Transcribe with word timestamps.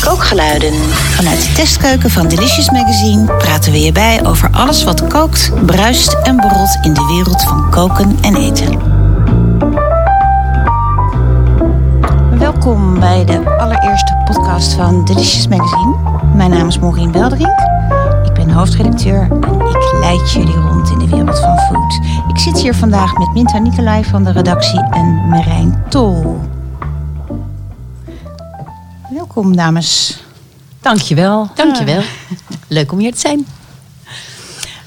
Kookgeluiden. 0.00 0.72
Vanuit 0.90 1.42
de 1.42 1.52
testkeuken 1.52 2.10
van 2.10 2.28
Delicious 2.28 2.70
Magazine 2.70 3.24
praten 3.36 3.72
we 3.72 3.80
je 3.80 3.92
bij 3.92 4.26
over 4.26 4.50
alles 4.50 4.84
wat 4.84 5.06
kookt, 5.06 5.52
bruist 5.66 6.16
en 6.22 6.36
borrelt 6.36 6.78
in 6.82 6.92
de 6.92 7.04
wereld 7.06 7.42
van 7.42 7.70
koken 7.70 8.18
en 8.22 8.36
eten. 8.36 8.78
Welkom 12.38 13.00
bij 13.00 13.24
de 13.24 13.56
allereerste 13.58 14.22
podcast 14.24 14.72
van 14.72 15.04
Delicious 15.04 15.48
Magazine. 15.48 15.94
Mijn 16.34 16.50
naam 16.50 16.68
is 16.68 16.78
Maureen 16.78 17.12
Welderink. 17.12 17.60
Ik 18.24 18.32
ben 18.32 18.50
hoofdredacteur 18.50 19.28
en 19.30 19.60
ik 19.60 19.94
leid 20.00 20.32
jullie 20.32 20.56
rond 20.56 20.90
in 20.90 20.98
de 20.98 21.08
wereld 21.08 21.38
van 21.38 21.58
food. 21.58 22.00
Ik 22.28 22.38
zit 22.38 22.60
hier 22.60 22.74
vandaag 22.74 23.16
met 23.16 23.32
Minta 23.34 23.58
Nicolai 23.58 24.04
van 24.04 24.24
de 24.24 24.32
redactie 24.32 24.80
en 24.90 25.28
Marijn 25.28 25.84
Tol. 25.88 26.40
Welkom 29.34 29.56
dames. 29.56 30.20
Dankjewel. 30.80 31.50
Dankjewel. 31.54 32.02
Leuk 32.68 32.92
om 32.92 32.98
hier 32.98 33.12
te 33.12 33.18
zijn. 33.18 33.46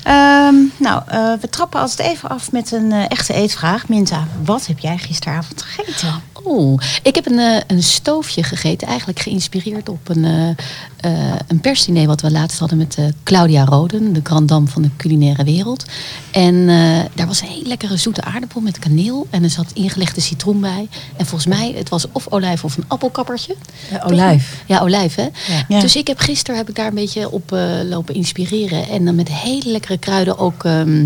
Ehm, 0.05 0.55
nou, 0.77 1.01
eh, 1.07 1.33
we 1.41 1.49
trappen 1.49 1.79
altijd 1.79 2.09
even 2.09 2.29
af 2.29 2.51
met 2.51 2.71
een 2.71 2.91
eh, 2.91 3.03
echte 3.07 3.33
eetvraag. 3.33 3.87
Minta, 3.87 4.27
wat 4.43 4.67
heb 4.67 4.79
jij 4.79 4.97
gisteravond 4.97 5.61
gegeten? 5.61 6.21
Oeh, 6.45 6.81
ik 7.03 7.15
heb 7.15 7.25
een, 7.25 7.39
eh, 7.39 7.61
een 7.67 7.83
stoofje 7.83 8.43
gegeten. 8.43 8.87
Eigenlijk 8.87 9.19
geïnspireerd 9.19 9.89
op 9.89 10.09
een, 10.09 10.25
eh, 10.25 10.49
eh, 11.11 11.35
een 11.47 11.59
persdiner 11.59 12.07
wat 12.07 12.21
we 12.21 12.31
laatst 12.31 12.59
hadden 12.59 12.77
met 12.77 12.97
Claudia 13.23 13.63
Roden. 13.63 14.13
De 14.13 14.19
grand 14.23 14.47
dame 14.47 14.67
van 14.67 14.81
de 14.81 14.89
culinaire 14.97 15.43
wereld. 15.43 15.85
En 16.31 16.69
eh, 16.69 16.99
daar 17.13 17.27
was 17.27 17.41
een 17.41 17.47
hele 17.47 17.67
lekkere 17.67 17.97
zoete 17.97 18.23
aardappel 18.23 18.61
met 18.61 18.79
kaneel. 18.79 19.27
En 19.29 19.43
er 19.43 19.49
zat 19.49 19.71
ingelegde 19.73 20.21
citroen 20.21 20.59
bij. 20.59 20.87
En 21.17 21.25
volgens 21.25 21.55
mij, 21.55 21.73
het 21.77 21.89
was 21.89 22.05
of 22.11 22.27
olijf 22.29 22.63
of 22.63 22.77
een 22.77 22.85
appelkappertje. 22.87 23.55
Olijf. 24.05 24.63
Ja, 24.65 24.79
olijf 24.79 25.15
hè. 25.15 25.23
Ja. 25.23 25.65
Ja. 25.67 25.79
Dus 25.79 25.95
ik 25.95 26.07
heb 26.07 26.19
gisteren 26.19 26.57
heb 26.57 26.69
ik 26.69 26.75
daar 26.75 26.87
een 26.87 26.93
beetje 26.93 27.31
op 27.31 27.57
lopen 27.89 28.15
inspireren. 28.15 28.89
En 28.89 29.05
dan 29.05 29.15
met 29.15 29.29
hele 29.29 29.71
lekkere 29.71 29.94
kruiden 29.99 30.37
ook 30.37 30.63
ehm, 30.63 31.05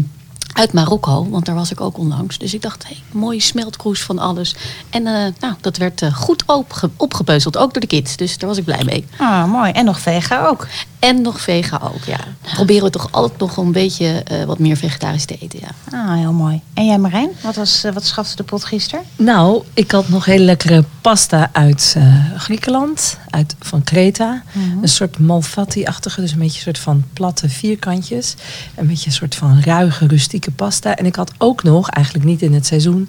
uit 0.53 0.73
Marokko. 0.73 1.29
Want 1.29 1.45
daar 1.45 1.55
was 1.55 1.71
ik 1.71 1.81
ook 1.81 1.97
onlangs. 1.97 2.37
Dus 2.37 2.53
ik 2.53 2.61
dacht, 2.61 2.83
hey, 2.87 2.97
mooie 3.11 3.41
smeltkroes 3.41 4.01
van 4.01 4.19
alles. 4.19 4.55
En 4.89 5.07
eh, 5.07 5.33
nou, 5.39 5.53
dat 5.61 5.77
werd 5.77 6.01
eh, 6.01 6.13
goed 6.13 6.43
opge 6.45 6.89
opgepeuzeld. 6.97 7.57
Ook 7.57 7.73
door 7.73 7.81
de 7.81 7.87
kids. 7.87 8.17
Dus 8.17 8.37
daar 8.37 8.49
was 8.49 8.57
ik 8.57 8.65
blij 8.65 8.83
mee. 8.83 9.05
Ah, 9.17 9.45
mooi. 9.45 9.71
En 9.71 9.85
nog 9.85 9.99
vega 9.99 10.47
ook. 10.47 10.67
En 10.99 11.21
nog 11.21 11.41
vega 11.41 11.81
ook, 11.83 12.03
ja. 12.03 12.19
Proberen 12.41 12.83
we 12.83 12.89
toch 12.89 13.07
altijd 13.11 13.39
nog 13.39 13.57
een 13.57 13.71
beetje 13.71 14.23
eh, 14.23 14.43
wat 14.43 14.59
meer 14.59 14.77
vegetarisch 14.77 15.25
te 15.25 15.37
eten, 15.39 15.59
ja. 15.59 15.97
Ah, 15.97 16.17
heel 16.17 16.33
mooi. 16.33 16.61
En 16.73 16.85
jij 16.85 16.97
Marijn, 16.97 17.29
wat, 17.41 17.55
was, 17.55 17.83
eh, 17.83 17.93
wat 17.93 18.05
schafte 18.05 18.35
de 18.35 18.43
pot 18.43 18.65
gisteren? 18.65 19.05
Nou, 19.15 19.63
ik 19.73 19.91
had 19.91 20.09
nog 20.09 20.25
hele 20.25 20.43
lekkere 20.43 20.83
pasta 21.01 21.49
uit 21.51 21.93
eh, 21.97 22.15
Griekenland, 22.37 23.17
uit, 23.29 23.55
van 23.59 23.83
Kreta. 23.83 24.43
Mhm. 24.51 24.77
Een 24.81 24.89
soort 24.89 25.19
malfatti-achtige, 25.19 26.21
dus 26.21 26.31
een 26.31 26.39
beetje 26.39 26.57
een 26.57 26.63
soort 26.63 26.79
van 26.79 27.03
platte 27.13 27.49
vierkantjes. 27.49 28.35
Een 28.75 28.87
beetje 28.87 29.05
een 29.05 29.15
soort 29.15 29.35
van 29.35 29.61
ruige, 29.61 30.07
rustieke 30.07 30.51
pasta. 30.51 30.95
En 30.95 31.05
ik 31.05 31.15
had 31.15 31.31
ook 31.37 31.63
nog, 31.63 31.89
eigenlijk 31.89 32.25
niet 32.25 32.41
in 32.41 32.53
het 32.53 32.65
seizoen, 32.65 33.07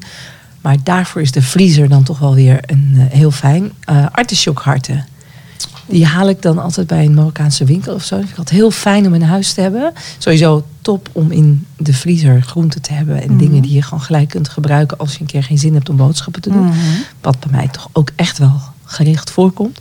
maar 0.61 0.77
daarvoor 0.83 1.21
is 1.21 1.33
de 1.33 1.43
vriezer 1.43 1.89
dan 1.89 2.03
toch 2.03 2.19
wel 2.19 2.35
weer 2.35 2.61
een 2.67 3.09
heel 3.11 3.31
fijn, 3.31 3.73
uh, 3.91 4.07
artisjokharten. 4.13 5.07
Die 5.91 6.07
haal 6.07 6.29
ik 6.29 6.43
dan 6.43 6.59
altijd 6.59 6.87
bij 6.87 7.05
een 7.05 7.15
Marokkaanse 7.15 7.65
winkel 7.65 7.95
of 7.95 8.05
zo. 8.05 8.21
Dus 8.21 8.31
ik 8.31 8.37
had 8.37 8.49
heel 8.49 8.71
fijn 8.71 9.07
om 9.07 9.15
in 9.15 9.23
huis 9.23 9.53
te 9.53 9.61
hebben. 9.61 9.93
Sowieso 10.19 10.65
top 10.81 11.09
om 11.13 11.31
in 11.31 11.67
de 11.77 11.93
vriezer 11.93 12.43
groenten 12.43 12.83
te 12.83 12.93
hebben. 12.93 13.23
En 13.23 13.29
Mhm. 13.31 13.39
dingen 13.39 13.63
die 13.63 13.73
je 13.73 13.83
gewoon 13.83 14.01
gelijk 14.03 14.29
kunt 14.29 14.49
gebruiken 14.49 14.99
als 14.99 15.13
je 15.15 15.21
een 15.21 15.27
keer 15.27 15.43
geen 15.45 15.59
zin 15.59 15.75
hebt 15.75 15.89
om 15.89 15.97
boodschappen 15.97 16.43
te 16.43 16.51
doen. 16.51 16.67
Mhm. 16.67 16.77
Wat 17.21 17.41
bij 17.41 17.51
mij 17.51 17.69
toch 17.69 17.89
ook 17.93 18.11
echt 18.17 18.39
wel 18.39 18.61
gericht 18.85 19.31
voorkomt. 19.31 19.79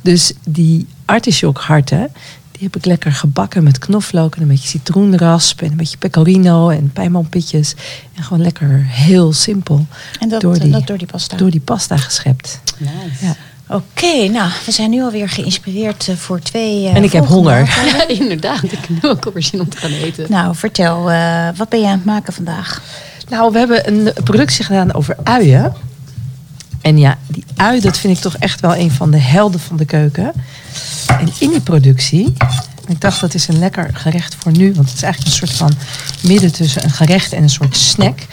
Dus 0.00 0.32
die 0.48 0.86
artisjokharten, 1.04 2.08
die 2.52 2.62
heb 2.62 2.76
ik 2.76 2.84
lekker 2.84 3.12
gebakken 3.12 3.62
met 3.62 3.78
knoflook 3.78 4.34
en 4.36 4.42
een 4.42 4.48
beetje 4.48 4.68
citroenrasp 4.68 5.62
en 5.62 5.70
een 5.70 5.76
beetje 5.76 5.98
pecorino 5.98 6.68
en 6.68 6.90
pijnmanpitjes. 6.92 7.74
En 8.14 8.22
gewoon 8.22 8.42
lekker 8.42 8.84
heel 8.88 9.32
simpel 9.32 9.86
En 10.20 10.28
dat 10.28 10.40
door 10.40 10.58
die, 10.58 10.70
dat 10.70 10.86
door 10.86 10.98
die 10.98 11.06
pasta. 11.06 11.36
door 11.36 11.50
die 11.50 11.60
pasta 11.60 11.96
geschept. 11.96 12.60
Nice. 12.78 12.92
Ja. 13.24 13.36
Oké, 13.72 14.28
nou, 14.28 14.50
we 14.64 14.70
zijn 14.72 14.90
nu 14.90 15.02
alweer 15.02 15.28
geïnspireerd 15.28 16.08
eh, 16.08 16.16
voor 16.16 16.40
twee. 16.40 16.86
eh, 16.88 16.94
En 16.96 17.02
ik 17.04 17.12
heb 17.12 17.26
honger. 17.26 17.58
Ja, 17.96 18.08
inderdaad. 18.08 18.62
Ik 18.62 18.70
heb 18.70 18.88
nu 18.88 19.10
ook 19.10 19.26
alweer 19.26 19.42
zin 19.42 19.60
om 19.60 19.68
te 19.68 19.76
gaan 19.76 19.90
eten. 19.92 20.26
Nou, 20.28 20.54
vertel, 20.56 21.10
eh, 21.10 21.48
wat 21.56 21.68
ben 21.68 21.80
je 21.80 21.86
aan 21.86 21.92
het 21.92 22.04
maken 22.04 22.32
vandaag? 22.32 22.82
Nou, 23.28 23.52
we 23.52 23.58
hebben 23.58 23.88
een 23.88 24.12
productie 24.24 24.64
gedaan 24.64 24.94
over 24.94 25.16
uien. 25.22 25.72
En 26.80 26.98
ja, 26.98 27.18
die 27.26 27.44
ui, 27.56 27.80
dat 27.80 27.98
vind 27.98 28.16
ik 28.16 28.22
toch 28.22 28.36
echt 28.36 28.60
wel 28.60 28.76
een 28.76 28.90
van 28.90 29.10
de 29.10 29.18
helden 29.18 29.60
van 29.60 29.76
de 29.76 29.84
keuken. 29.84 30.32
En 31.06 31.28
in 31.38 31.50
die 31.50 31.60
productie, 31.60 32.32
ik 32.92 33.00
dacht 33.00 33.20
dat 33.20 33.34
is 33.34 33.48
een 33.48 33.58
lekker 33.58 33.90
gerecht 33.92 34.34
voor 34.38 34.52
nu, 34.52 34.72
want 34.74 34.88
het 34.88 34.96
is 34.96 35.02
eigenlijk 35.02 35.32
een 35.32 35.46
soort 35.46 35.58
van 35.58 35.72
midden 36.20 36.52
tussen 36.52 36.84
een 36.84 36.90
gerecht 36.90 37.32
en 37.32 37.42
een 37.42 37.50
soort 37.50 37.76
snack. 37.76 38.26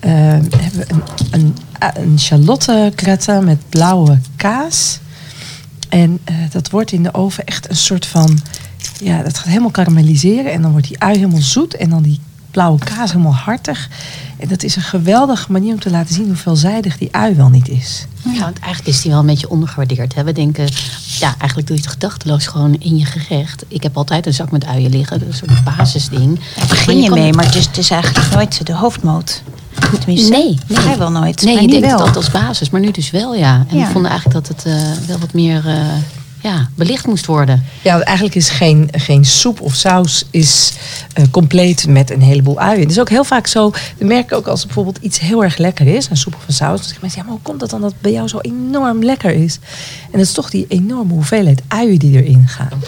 Eh, 0.00 0.10
hebben 0.12 0.72
we 0.72 0.86
een, 0.88 1.02
een, 1.30 1.56
een 2.02 2.20
shalotte 2.20 2.92
gratin 2.96 3.44
met 3.44 3.68
blauwe 3.68 4.18
kaas. 4.36 4.98
En 5.88 6.18
eh, 6.24 6.34
dat 6.50 6.70
wordt 6.70 6.92
in 6.92 7.02
de 7.02 7.14
oven 7.14 7.44
echt 7.44 7.70
een 7.70 7.76
soort 7.76 8.06
van, 8.06 8.38
ja, 9.00 9.22
dat 9.22 9.38
gaat 9.38 9.46
helemaal 9.46 9.70
karamelliseren. 9.70 10.52
En 10.52 10.62
dan 10.62 10.70
wordt 10.70 10.88
die 10.88 11.00
ui 11.00 11.16
helemaal 11.16 11.40
zoet 11.40 11.74
en 11.74 11.90
dan 11.90 12.02
die 12.02 12.20
blauwe 12.50 12.78
kaas 12.78 13.10
helemaal 13.12 13.34
hartig. 13.34 13.88
En 14.36 14.48
dat 14.48 14.62
is 14.62 14.76
een 14.76 14.82
geweldige 14.82 15.52
manier 15.52 15.72
om 15.72 15.80
te 15.80 15.90
laten 15.90 16.14
zien 16.14 16.26
hoe 16.26 16.36
veelzijdig 16.36 16.98
die 16.98 17.08
ui 17.14 17.34
wel 17.34 17.48
niet 17.48 17.68
is. 17.68 18.06
Ja, 18.24 18.40
want 18.40 18.58
eigenlijk 18.58 18.96
is 18.96 19.02
die 19.02 19.10
wel 19.10 19.20
een 19.20 19.26
beetje 19.26 19.50
ondergewaardeerd. 19.50 20.14
Hè? 20.14 20.24
We 20.24 20.32
denken, 20.32 20.64
ja, 21.18 21.34
eigenlijk 21.38 21.66
doe 21.68 21.76
je 21.76 21.82
het 21.82 21.90
gedachteloos 21.92 22.46
gewoon 22.46 22.76
in 22.78 22.96
je 22.98 23.04
gerecht. 23.04 23.64
Ik 23.68 23.82
heb 23.82 23.96
altijd 23.96 24.26
een 24.26 24.34
zak 24.34 24.50
met 24.50 24.64
uien 24.64 24.90
liggen, 24.90 25.18
dat 25.18 25.28
is 25.28 25.40
een 25.40 25.48
soort 25.48 25.64
basisding. 25.76 26.40
Daar 26.56 26.66
begin 26.66 27.00
je 27.02 27.10
mee, 27.10 27.32
maar 27.32 27.44
het 27.44 27.54
is, 27.54 27.66
het 27.66 27.78
is 27.78 27.90
eigenlijk 27.90 28.34
nooit 28.34 28.66
de 28.66 28.72
hoofdmoot. 28.74 29.42
Tenminste, 29.98 30.30
Nee, 30.30 30.58
nee. 30.66 30.78
vrijwel 30.78 31.10
nooit. 31.10 31.42
Nee, 31.42 31.54
maar 31.54 31.62
je 31.62 31.68
denkt 31.68 31.86
wel. 31.86 31.96
het 31.96 32.06
altijd 32.06 32.16
als 32.16 32.30
basis, 32.42 32.70
maar 32.70 32.80
nu 32.80 32.90
dus 32.90 33.10
wel, 33.10 33.34
ja. 33.34 33.64
En 33.68 33.76
Ja. 33.78 33.86
we 33.86 33.92
vonden 33.92 34.10
eigenlijk 34.10 34.46
dat 34.46 34.56
het 34.56 34.66
eh, 34.66 35.06
wel 35.06 35.18
wat 35.18 35.32
meer 35.32 35.66
eh, 35.68 35.74
ja, 36.40 36.68
belicht 36.74 37.06
moest 37.06 37.26
worden. 37.26 37.64
Ja, 37.82 38.00
eigenlijk 38.00 38.36
is 38.36 38.50
geen, 38.50 38.88
geen 38.92 39.24
soep 39.24 39.60
of 39.60 39.74
saus 39.74 40.24
is 40.30 40.72
eh, 41.12 41.24
compleet 41.30 41.86
met 41.86 42.10
een 42.10 42.20
heleboel 42.20 42.58
uien. 42.58 42.80
Het 42.80 42.90
is 42.90 43.00
ook 43.00 43.08
heel 43.08 43.24
vaak 43.24 43.46
zo, 43.46 43.70
we 43.98 44.04
merken 44.04 44.36
ook 44.36 44.46
als 44.46 44.64
bijvoorbeeld 44.64 44.98
iets 45.00 45.18
heel 45.18 45.44
erg 45.44 45.56
lekker 45.56 45.86
is, 45.86 46.10
een 46.10 46.16
soep 46.16 46.34
of 46.34 46.46
een 46.46 46.54
saus, 46.54 46.76
dan 46.76 46.84
zeggen 46.84 47.00
mensen, 47.00 47.20
ja, 47.20 47.26
maar 47.26 47.34
hoe 47.34 47.44
komt 47.44 47.60
het 47.60 47.70
dan 47.70 47.80
dat 47.80 47.90
het 47.90 48.00
bij 48.00 48.12
jou 48.12 48.28
zo 48.28 48.38
enorm 48.38 49.04
lekker 49.04 49.30
is? 49.30 49.58
En 50.04 50.18
dat 50.18 50.20
is 50.20 50.32
toch 50.32 50.50
die 50.50 50.66
enorme 50.68 51.12
hoeveelheid 51.12 51.62
uien 51.68 51.98
die 51.98 52.22
erin 52.22 52.48
gaan. 52.48 52.82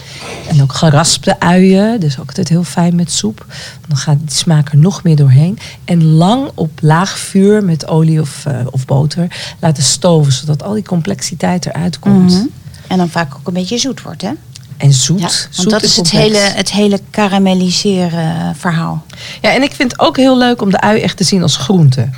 En 0.49 0.63
ook 0.63 0.73
geraspte 0.73 1.41
uien, 1.41 2.01
dus 2.01 2.19
ook 2.19 2.29
altijd 2.29 2.49
heel 2.49 2.65
fijn 2.65 2.95
met 2.95 3.13
soep. 3.13 3.47
Dan 3.89 3.97
gaat 3.97 4.19
die 4.19 4.31
smaak 4.31 4.73
er 4.73 4.79
nog 4.79 5.03
meer 5.03 5.17
doorheen. 5.17 5.59
En 5.85 6.05
lang 6.05 6.51
op 6.55 6.71
laag 6.83 7.19
vuur 7.19 7.65
met 7.65 7.87
olie 7.87 8.21
of, 8.21 8.47
eh, 8.47 8.67
of 8.71 8.85
boter 8.85 9.55
laten 9.61 9.83
stoven, 9.83 10.33
zodat 10.33 10.63
al 10.63 10.75
die 10.75 10.83
complexiteit 10.83 11.67
eruit 11.67 11.99
komt. 11.99 12.33
Mhm. 12.33 12.47
En 12.91 12.99
dan 12.99 13.09
vaak 13.09 13.35
ook 13.35 13.47
een 13.47 13.53
beetje 13.53 13.79
zoet 13.79 14.03
wordt, 14.03 14.23
hè? 14.23 14.31
En 14.77 14.93
zoet. 14.93 15.21
Ja, 15.21 15.29
zoet 15.29 15.57
Want 15.57 15.71
dat 15.71 15.83
is 15.83 15.97
het 15.97 16.11
complex. 16.11 16.39
hele, 16.39 16.55
het 16.57 16.71
hele 16.71 17.01
karamelliseren 17.11 18.37
eh, 18.37 18.49
verhaal. 18.57 19.05
Ja, 19.41 19.53
en 19.55 19.63
ik 19.63 19.73
vind 19.73 19.93
het 19.93 20.01
ook 20.01 20.17
heel 20.17 20.39
leuk 20.39 20.63
om 20.63 20.71
de 20.71 20.81
ui 20.81 21.01
echt 21.01 21.17
te 21.17 21.25
zien 21.25 21.43
als 21.43 21.57
groente. 21.57 22.09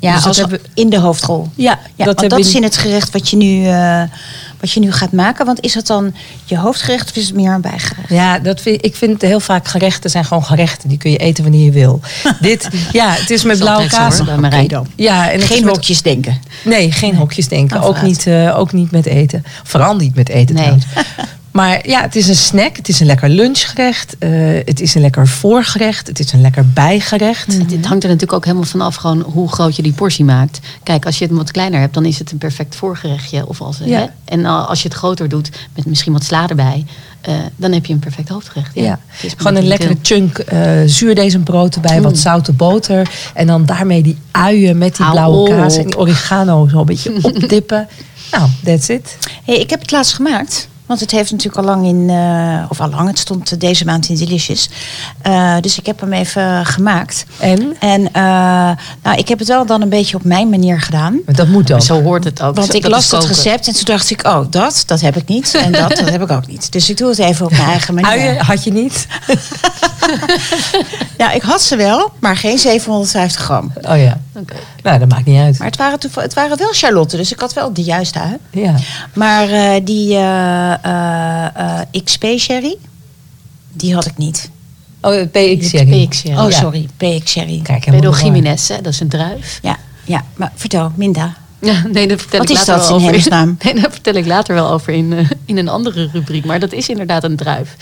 Ja, 0.00 0.08
Dus 0.12 0.18
dat 0.18 0.28
als 0.28 0.36
hebben 0.36 0.60
in 0.74 0.90
de 0.90 0.98
hoofdrol. 0.98 1.48
Ja, 1.54 1.78
Ja, 1.94 2.04
dat, 2.04 2.16
want 2.20 2.30
dat 2.30 2.38
is 2.38 2.54
in 2.54 2.62
het 2.62 2.76
gerecht 2.76 3.10
wat 3.12 3.28
je, 3.28 3.36
nu, 3.36 3.66
eh, 3.66 4.02
wat 4.60 4.72
je 4.72 4.80
nu 4.80 4.92
gaat 4.92 5.12
maken. 5.12 5.46
Want 5.46 5.60
is 5.60 5.72
dat 5.72 5.86
dan 5.86 6.14
je 6.44 6.58
hoofdgerecht 6.58 7.10
of 7.10 7.16
is 7.16 7.26
het 7.26 7.34
meer 7.34 7.52
een 7.52 7.60
bijgerecht? 7.60 8.08
Ja, 8.08 8.38
dat 8.38 8.60
vind, 8.60 8.84
ik 8.84 8.96
vind 8.96 9.22
heel 9.22 9.40
vaak 9.40 9.68
gerechten 9.68 10.10
zijn 10.10 10.24
gewoon 10.24 10.44
gerechten. 10.44 10.88
Die 10.88 10.98
kun 10.98 11.10
je 11.10 11.16
eten 11.16 11.42
wanneer 11.44 11.64
je 11.64 11.70
wil. 11.70 12.00
Dit, 12.40 12.68
ja, 12.92 13.10
het 13.10 13.30
is 13.30 13.42
met 13.42 13.56
is 13.56 13.60
blauwe 13.62 13.86
kaas. 13.88 14.16
dan. 14.68 14.86
Ja, 14.96 15.30
en 15.30 15.40
Geen 15.40 15.64
met- 15.64 15.74
hokjes 15.74 16.02
denken. 16.02 16.40
Nee, 16.64 16.92
geen 16.92 17.16
hokjes 17.16 17.48
denken. 17.48 17.76
Oh, 17.80 17.86
ook, 17.86 18.02
niet, 18.02 18.26
eh, 18.26 18.58
ook 18.58 18.72
niet 18.72 18.90
met 18.90 19.06
eten. 19.06 19.44
Vooral 19.64 19.96
niet 19.96 20.14
met 20.14 20.28
eten 20.28 20.54
Nee. 20.54 20.64
trouwens. 20.64 20.86
Maar 21.50 21.88
ja, 21.88 22.00
het 22.00 22.16
is 22.16 22.28
een 22.28 22.34
snack. 22.36 22.76
Het 22.76 22.88
is 22.88 23.00
een 23.00 23.06
lekker 23.06 23.28
lunchgerecht. 23.28 24.16
eh, 24.18 24.30
het 24.64 24.80
is 24.80 24.94
een 24.94 25.00
lekker 25.00 25.28
voorgerecht. 25.28 26.06
Het 26.06 26.18
is 26.18 26.32
een 26.32 26.40
lekker 26.40 26.68
bijgerecht. 26.68 27.46
Het, 27.58 27.70
het 27.70 27.86
hangt 27.86 28.02
er 28.02 28.08
natuurlijk 28.08 28.32
ook 28.32 28.44
helemaal 28.44 28.64
vanaf 28.66 28.94
gewoon 28.94 29.20
hoe 29.20 29.48
groot 29.52 29.76
je 29.76 29.82
die 29.82 29.92
portie 29.92 30.24
maakt. 30.24 30.60
Kijk, 30.82 31.06
als 31.06 31.18
je 31.18 31.24
het 31.24 31.34
wat 31.34 31.50
kleiner 31.50 31.80
hebt, 31.80 31.94
dan 31.94 32.04
is 32.04 32.18
het 32.18 32.30
een 32.30 32.38
perfect 32.38 32.74
voorgerechtje. 32.74 33.46
Of 33.46 33.60
als, 33.60 33.78
Ja. 33.84 33.98
hè? 33.98 34.06
En 34.24 34.44
als 34.46 34.82
je 34.82 34.88
het 34.88 34.96
groter 34.96 35.28
doet, 35.28 35.50
met 35.74 35.86
misschien 35.86 36.12
wat 36.12 36.24
sla 36.24 36.48
erbij, 36.48 36.84
uh, 37.28 37.34
dan 37.56 37.72
heb 37.72 37.86
je 37.86 37.92
een 37.92 37.98
perfect 37.98 38.28
hoofdgerecht. 38.28 38.70
Ja. 38.74 38.98
Gewoon 39.36 39.54
een 39.54 39.60
niet 39.60 39.68
lekkere 39.68 39.96
chunk 40.02 40.44
uh, 40.52 40.70
zuurdesembrood 40.86 41.74
erbij, 41.74 42.02
wat 42.02 42.12
Mm. 42.12 42.18
zoute 42.18 42.52
boter. 42.52 43.10
En 43.34 43.46
dan 43.46 43.66
daarmee 43.66 44.02
die 44.02 44.18
uien 44.30 44.78
met 44.78 44.96
die 44.96 45.04
Hou 45.04 45.16
blauwe 45.16 45.36
op. 45.38 45.48
kaas 45.48 45.76
en 45.76 45.86
die 45.86 45.98
oregano 45.98 46.68
zo 46.68 46.78
een 46.80 46.86
beetje 46.86 47.12
opdippen. 47.22 47.88
Nou, 48.30 48.48
that's 48.64 48.88
it. 48.88 49.16
Hey, 49.44 49.56
ik 49.56 49.70
heb 49.70 49.80
het 49.80 49.90
laatst 49.90 50.14
gemaakt. 50.14 50.68
Want 50.90 51.02
het 51.02 51.10
heeft 51.10 51.30
natuurlijk 51.30 51.58
al 51.58 51.74
lang 51.74 51.86
in, 51.86 52.10
eh, 52.10 52.64
of 52.68 52.80
al 52.80 52.90
lang, 52.90 53.08
het 53.08 53.18
stond 53.18 53.60
deze 53.60 53.84
maand 53.84 54.08
in 54.08 54.16
Delicious. 54.16 54.68
Eh, 55.22 55.56
dus 55.60 55.78
ik 55.78 55.86
heb 55.86 56.00
hem 56.00 56.12
even 56.12 56.66
gemaakt. 56.66 57.24
En? 57.38 57.76
En 57.80 58.12
eh, 58.12 58.22
nou, 59.02 59.16
ik 59.16 59.28
heb 59.28 59.38
het 59.38 59.48
wel 59.48 59.66
dan 59.66 59.82
een 59.82 59.88
beetje 59.88 60.16
op 60.16 60.24
mijn 60.24 60.48
manier 60.48 60.80
gedaan. 60.80 61.20
Maar 61.26 61.34
dat 61.34 61.48
moet 61.48 61.66
dan. 61.66 61.82
Zo 61.82 62.02
hoort 62.02 62.24
het 62.24 62.42
ook. 62.42 62.56
Want 62.56 62.74
ik 62.74 62.82
dat 62.82 62.90
las 62.90 63.10
het 63.10 63.24
recept 63.24 63.66
en 63.66 63.74
toen 63.74 63.84
dacht 63.84 64.10
ik, 64.10 64.26
oh, 64.26 64.40
dat, 64.50 64.82
dat 64.86 65.00
heb 65.00 65.16
ik 65.16 65.28
niet. 65.28 65.54
En 65.54 65.72
dat, 65.72 65.96
dat 65.96 66.10
heb 66.10 66.22
ik 66.22 66.30
ook 66.30 66.46
niet. 66.46 66.72
Dus 66.72 66.90
ik 66.90 66.96
doe 66.96 67.08
het 67.08 67.18
even 67.18 67.44
op 67.46 67.50
mijn 67.50 67.68
eigen 67.74 67.94
manier. 67.94 68.10
Uien 68.10 68.44
had 68.44 68.64
je 68.64 68.72
niet? 68.72 69.06
Ja, 71.18 71.30
ik 71.38 71.42
had 71.42 71.62
ze 71.62 71.76
wel, 71.76 72.12
maar 72.18 72.36
geen 72.36 72.58
750 72.58 73.42
gram. 73.42 73.72
Oh 73.82 73.96
ja. 73.96 74.20
Oké. 74.34 74.54
Nou, 74.82 74.98
dat 74.98 75.08
maakt 75.08 75.26
niet 75.26 75.38
uit. 75.38 75.58
Maar 75.58 75.66
het 75.68 75.76
waren, 75.76 75.98
het 76.14 76.34
waren 76.34 76.58
wel 76.58 76.72
Charlotte, 76.72 77.16
dus 77.16 77.32
ik 77.32 77.40
had 77.40 77.52
wel 77.52 77.72
de 77.72 77.82
juiste 77.82 78.20
ui. 78.20 78.36
Ja. 78.50 78.74
Maar 79.14 79.48
eh, 79.48 79.80
die 79.84 80.14
eh, 80.16 80.84
eh, 80.84 81.46
eh, 81.80 81.80
XP 82.04 82.24
Sherry, 82.36 82.76
die 83.72 83.94
had 83.94 84.06
ik 84.06 84.16
niet. 84.16 84.50
Oh, 85.00 85.22
PX 85.30 85.68
Sherry. 85.68 86.06
PX 86.06 86.18
Sherry. 86.18 86.38
Oh, 86.38 86.50
Ja. 86.50 86.56
sorry, 86.58 86.86
PX 86.96 87.30
Sherry. 87.30 87.60
Kijk, 87.62 87.84
Pedro. 87.90 88.12
Jiménez, 88.12 88.68
hè, 88.68 88.80
dat 88.80 88.92
is 88.92 89.00
een 89.00 89.08
druif. 89.08 89.58
Ja, 89.62 89.76
ja, 90.04 90.24
maar 90.36 90.52
vertel, 90.54 90.92
Minda. 90.94 91.34
Ja, 91.60 91.82
nee, 91.92 92.08
daar 92.08 92.18
vertel 92.18 92.38
Wat 92.38 92.48
ik 92.50 92.56
is 92.56 92.66
later 92.66 92.74
dat 92.76 92.88
wel 92.88 92.96
in 92.98 93.02
over. 93.04 93.06
hemelsnaam? 93.06 93.56
Nee, 93.64 93.74
daar 93.74 93.90
vertel 93.90 94.14
ik 94.14 94.26
later 94.26 94.54
wel 94.54 94.70
over 94.70 94.92
in, 94.92 95.12
eh, 95.12 95.30
in 95.44 95.56
een 95.58 95.68
andere 95.68 96.08
rubriek. 96.12 96.44
Maar 96.44 96.60
dat 96.60 96.72
is 96.72 96.88
inderdaad 96.88 97.24
een 97.24 97.36
druif. 97.36 97.76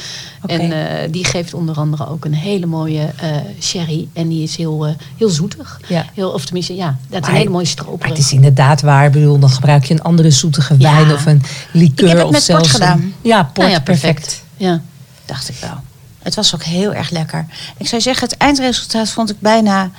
En 0.46 0.72
eh, 0.72 1.08
die 1.10 1.24
geeft 1.24 1.54
onder 1.54 1.76
andere 1.76 2.08
ook 2.08 2.24
een 2.24 2.34
hele 2.34 2.66
mooie 2.66 3.10
eh, 3.16 3.30
sherry. 3.60 4.08
En 4.12 4.28
die 4.28 4.42
is 4.42 4.56
heel, 4.56 4.96
heel 5.16 5.28
zoetig. 5.28 5.80
Ja. 5.88 6.04
Heel, 6.14 6.30
of 6.30 6.44
tenminste, 6.44 6.74
ja, 6.74 6.96
dat 7.08 7.22
is 7.22 7.28
een 7.28 7.34
hele 7.34 7.44
mooie 7.50 7.56
Maar 7.62 7.72
stroper. 7.72 8.08
het 8.08 8.18
is 8.18 8.32
inderdaad 8.32 8.80
waar. 8.80 9.06
Ik 9.06 9.12
bedoel, 9.12 9.38
dan 9.38 9.50
gebruik 9.50 9.84
je 9.84 9.94
een 9.94 10.02
andere 10.02 10.30
zoetige 10.30 10.74
Ja. 10.78 10.92
wijn 10.94 11.12
of 11.12 11.26
een 11.26 11.42
liqueur. 11.72 12.24
Of 12.24 12.30
port 12.30 12.42
zelfs. 12.42 12.80
Een, 12.80 13.14
ja, 13.22 13.42
port, 13.42 13.56
Nou 13.56 13.70
ja, 13.70 13.80
perfect. 13.80 14.42
Ja. 14.56 14.80
Dacht 15.26 15.48
ik 15.48 15.56
wel. 15.60 15.80
Het 16.22 16.34
was 16.34 16.54
ook 16.54 16.62
heel 16.62 16.94
erg 16.94 17.10
lekker. 17.10 17.46
Ik 17.76 17.86
zou 17.86 18.02
zeggen, 18.02 18.28
het 18.28 18.36
eindresultaat 18.38 19.08
vond 19.08 19.30
ik 19.30 19.40
bijna 19.40 19.90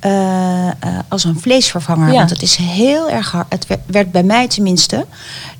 eh, 0.00 0.68
eh, 0.68 0.74
als 1.08 1.24
een 1.24 1.40
vleesvervanger. 1.40 2.08
Ja. 2.12 2.14
Want 2.18 2.30
het 2.30 2.42
is 2.42 2.56
heel 2.56 3.10
erg 3.10 3.30
hard. 3.32 3.46
Het 3.48 3.66
werd- 3.66 3.80
werd 3.86 4.12
bij 4.12 4.22
mij 4.22 4.48
tenminste 4.48 5.06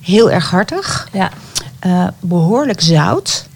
heel 0.01 0.31
erg 0.31 0.51
hartig. 0.51 1.09
Ja, 1.13 1.31
Eh, 1.81 2.07
behoorlijk 2.21 2.81
zout. 2.81 3.47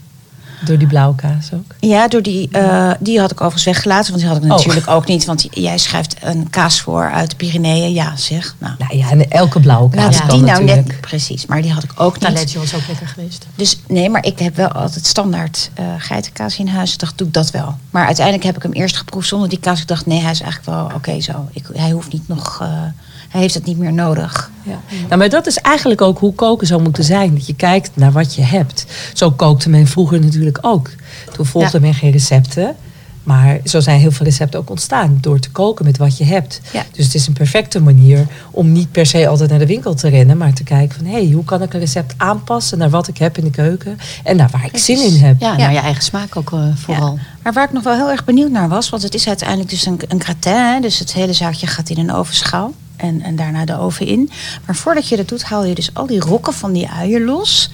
Door 0.66 0.78
die 0.78 0.86
blauwe 0.86 1.14
kaas 1.14 1.52
ook. 1.54 1.74
Ja, 1.80 2.08
door 2.08 2.22
die, 2.22 2.48
eh, 2.52 2.90
die 3.00 3.20
had 3.20 3.30
ik 3.30 3.36
overigens 3.40 3.64
weggelaten. 3.64 4.08
Want 4.10 4.18
die 4.22 4.28
had 4.32 4.36
ik 4.42 4.42
Oh. 4.50 4.56
natuurlijk 4.56 4.88
ook 4.88 5.06
niet. 5.06 5.24
Want 5.24 5.46
jij 5.50 5.78
schrijft 5.78 6.16
een 6.20 6.50
kaas 6.50 6.80
voor 6.80 7.10
uit 7.10 7.30
de 7.30 7.36
Pyreneeën. 7.36 7.92
Ja, 7.92 8.16
zeg. 8.16 8.54
Nou, 8.58 8.74
Nou 8.78 8.96
ja, 8.96 9.10
en 9.10 9.30
elke 9.30 9.60
blauwe 9.60 9.90
kaas 9.90 10.14
ja. 10.16 10.20
die 10.20 10.28
kan 10.28 10.40
nou 10.44 10.46
natuurlijk. 10.64 10.86
net... 10.88 11.00
Precies, 11.00 11.46
maar 11.46 11.62
die 11.62 11.72
had 11.72 11.82
ik 11.84 11.92
ook 11.96 12.12
niet. 12.12 12.22
Taleggio 12.22 12.60
was 12.60 12.74
ook 12.74 12.86
lekker 12.88 13.06
geweest. 13.08 13.46
Dus 13.54 13.80
nee, 13.88 14.10
maar 14.10 14.24
ik 14.24 14.38
heb 14.38 14.56
wel 14.56 14.68
altijd 14.68 15.06
standaard 15.06 15.70
eh 15.74 15.84
geitenkaas 15.98 16.58
in 16.58 16.68
huis. 16.68 16.92
Ik 16.92 16.98
dacht, 16.98 17.18
doe 17.18 17.26
ik 17.26 17.32
dat 17.32 17.50
wel. 17.50 17.74
Maar 17.90 18.06
uiteindelijk 18.06 18.44
heb 18.46 18.56
ik 18.56 18.62
hem 18.62 18.72
eerst 18.72 18.96
geproefd 18.96 19.28
zonder 19.28 19.48
die 19.48 19.58
kaas. 19.60 19.80
Ik 19.80 19.88
dacht, 19.88 20.06
nee, 20.06 20.20
hij 20.20 20.30
is 20.30 20.40
eigenlijk 20.40 20.78
wel 20.78 20.90
oké 20.96 21.20
zo. 21.20 21.48
Ik, 21.52 21.64
hij 21.72 21.90
hoeft 21.90 22.12
niet 22.12 22.28
nog... 22.28 22.58
eh, 22.62 22.68
hij 23.28 23.40
heeft 23.40 23.54
het 23.54 23.64
niet 23.64 23.78
meer 23.78 23.92
nodig. 23.92 24.50
Ja. 24.64 24.80
Nou, 25.06 25.16
maar 25.16 25.28
dat 25.28 25.46
is 25.46 25.56
eigenlijk 25.58 26.00
ook 26.00 26.18
hoe 26.18 26.34
koken 26.34 26.66
zou 26.66 26.82
moeten 26.82 27.04
zijn. 27.04 27.34
Dat 27.34 27.46
je 27.46 27.54
kijkt 27.54 27.90
naar 27.94 28.12
wat 28.12 28.34
je 28.34 28.42
hebt. 28.42 28.86
Zo 29.14 29.30
kookte 29.30 29.68
men 29.70 29.86
vroeger 29.86 30.20
natuurlijk 30.20 30.58
ook. 30.60 30.90
Toen 31.32 31.46
volgde 31.46 31.80
men 31.80 31.94
geen 31.94 32.10
recepten. 32.10 32.76
Maar 33.22 33.60
zo 33.64 33.80
zijn 33.80 34.00
heel 34.00 34.10
veel 34.10 34.26
recepten 34.26 34.60
ook 34.60 34.70
ontstaan. 34.70 35.18
Door 35.20 35.38
te 35.38 35.50
koken 35.50 35.84
met 35.84 35.96
wat 35.98 36.18
je 36.18 36.24
hebt. 36.24 36.60
Ja. 36.72 36.84
Dus 36.92 37.04
het 37.04 37.14
is 37.14 37.26
een 37.26 37.32
perfecte 37.32 37.80
manier 37.80 38.26
om 38.50 38.72
niet 38.72 38.90
per 38.92 39.06
se 39.06 39.28
altijd 39.28 39.50
naar 39.50 39.58
de 39.58 39.66
winkel 39.66 39.94
te 39.94 40.08
rennen. 40.08 40.36
Maar 40.36 40.52
te 40.52 40.62
kijken 40.64 40.96
van, 40.96 41.06
hé, 41.06 41.12
hey, 41.24 41.30
hoe 41.30 41.44
kan 41.44 41.62
ik 41.62 41.72
een 41.74 41.80
recept 41.80 42.14
aanpassen 42.16 42.78
naar 42.78 42.90
wat 42.90 43.08
ik 43.08 43.18
heb 43.18 43.38
in 43.38 43.44
de 43.44 43.50
keuken. 43.50 43.98
En 44.24 44.36
naar 44.36 44.48
waar 44.52 44.64
ik 44.64 44.70
Precies. 44.70 45.00
zin 45.02 45.14
in 45.14 45.20
heb. 45.24 45.40
Ja, 45.40 45.50
Ja. 45.50 45.56
naar 45.56 45.72
je 45.72 45.78
eigen 45.78 46.02
smaak 46.02 46.36
ook 46.36 46.52
eh, 46.52 46.66
vooral. 46.74 47.14
Ja. 47.14 47.22
Maar 47.42 47.52
waar 47.52 47.64
ik 47.64 47.72
nog 47.72 47.82
wel 47.82 47.94
heel 47.96 48.10
erg 48.10 48.24
benieuwd 48.24 48.50
naar 48.50 48.68
was, 48.68 48.88
want 48.90 49.02
het 49.02 49.14
is 49.14 49.28
uiteindelijk 49.28 49.70
dus 49.70 49.86
een, 49.86 50.00
een 50.08 50.22
gratin. 50.22 50.52
Hè? 50.52 50.80
Dus 50.80 50.98
het 50.98 51.12
hele 51.12 51.32
zaakje 51.32 51.66
gaat 51.66 51.88
in 51.90 51.98
een 51.98 52.12
ovenschaal. 52.12 52.72
En, 53.04 53.22
en 53.22 53.36
daarna 53.36 53.64
de 53.64 53.78
oven 53.78 54.06
in. 54.06 54.30
Maar 54.66 54.76
voordat 54.76 55.08
je 55.08 55.16
dat 55.16 55.28
doet, 55.28 55.42
haal 55.42 55.64
je 55.64 55.74
dus 55.74 55.94
al 55.94 56.06
die 56.06 56.20
rokken 56.20 56.52
van 56.52 56.72
die 56.72 56.88
uien 56.88 57.24
los. 57.24 57.70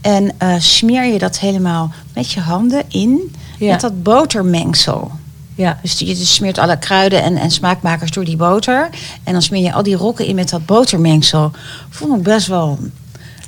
En 0.00 0.32
eh, 0.38 0.54
smeer 0.58 1.04
je 1.04 1.18
dat 1.18 1.38
helemaal 1.38 1.92
met 2.14 2.30
je 2.30 2.40
handen 2.40 2.82
in. 2.88 3.34
Ja. 3.58 3.70
Met 3.70 3.80
dat 3.80 4.02
botermengsel. 4.02 5.10
Ja. 5.54 5.78
Dus 5.82 5.98
je 5.98 6.14
smeert 6.14 6.58
alle 6.58 6.78
kruiden 6.78 7.22
en, 7.22 7.36
en 7.36 7.50
smaakmakers 7.50 8.10
door 8.10 8.24
die 8.24 8.36
boter. 8.36 8.88
En 9.24 9.32
dan 9.32 9.42
smeer 9.42 9.62
je 9.62 9.72
al 9.72 9.82
die 9.82 9.96
rokken 9.96 10.26
in 10.26 10.34
met 10.34 10.48
dat 10.48 10.66
botermengsel. 10.66 11.50
Vond 11.90 12.16
ik 12.16 12.22
best 12.22 12.46
wel... 12.46 12.78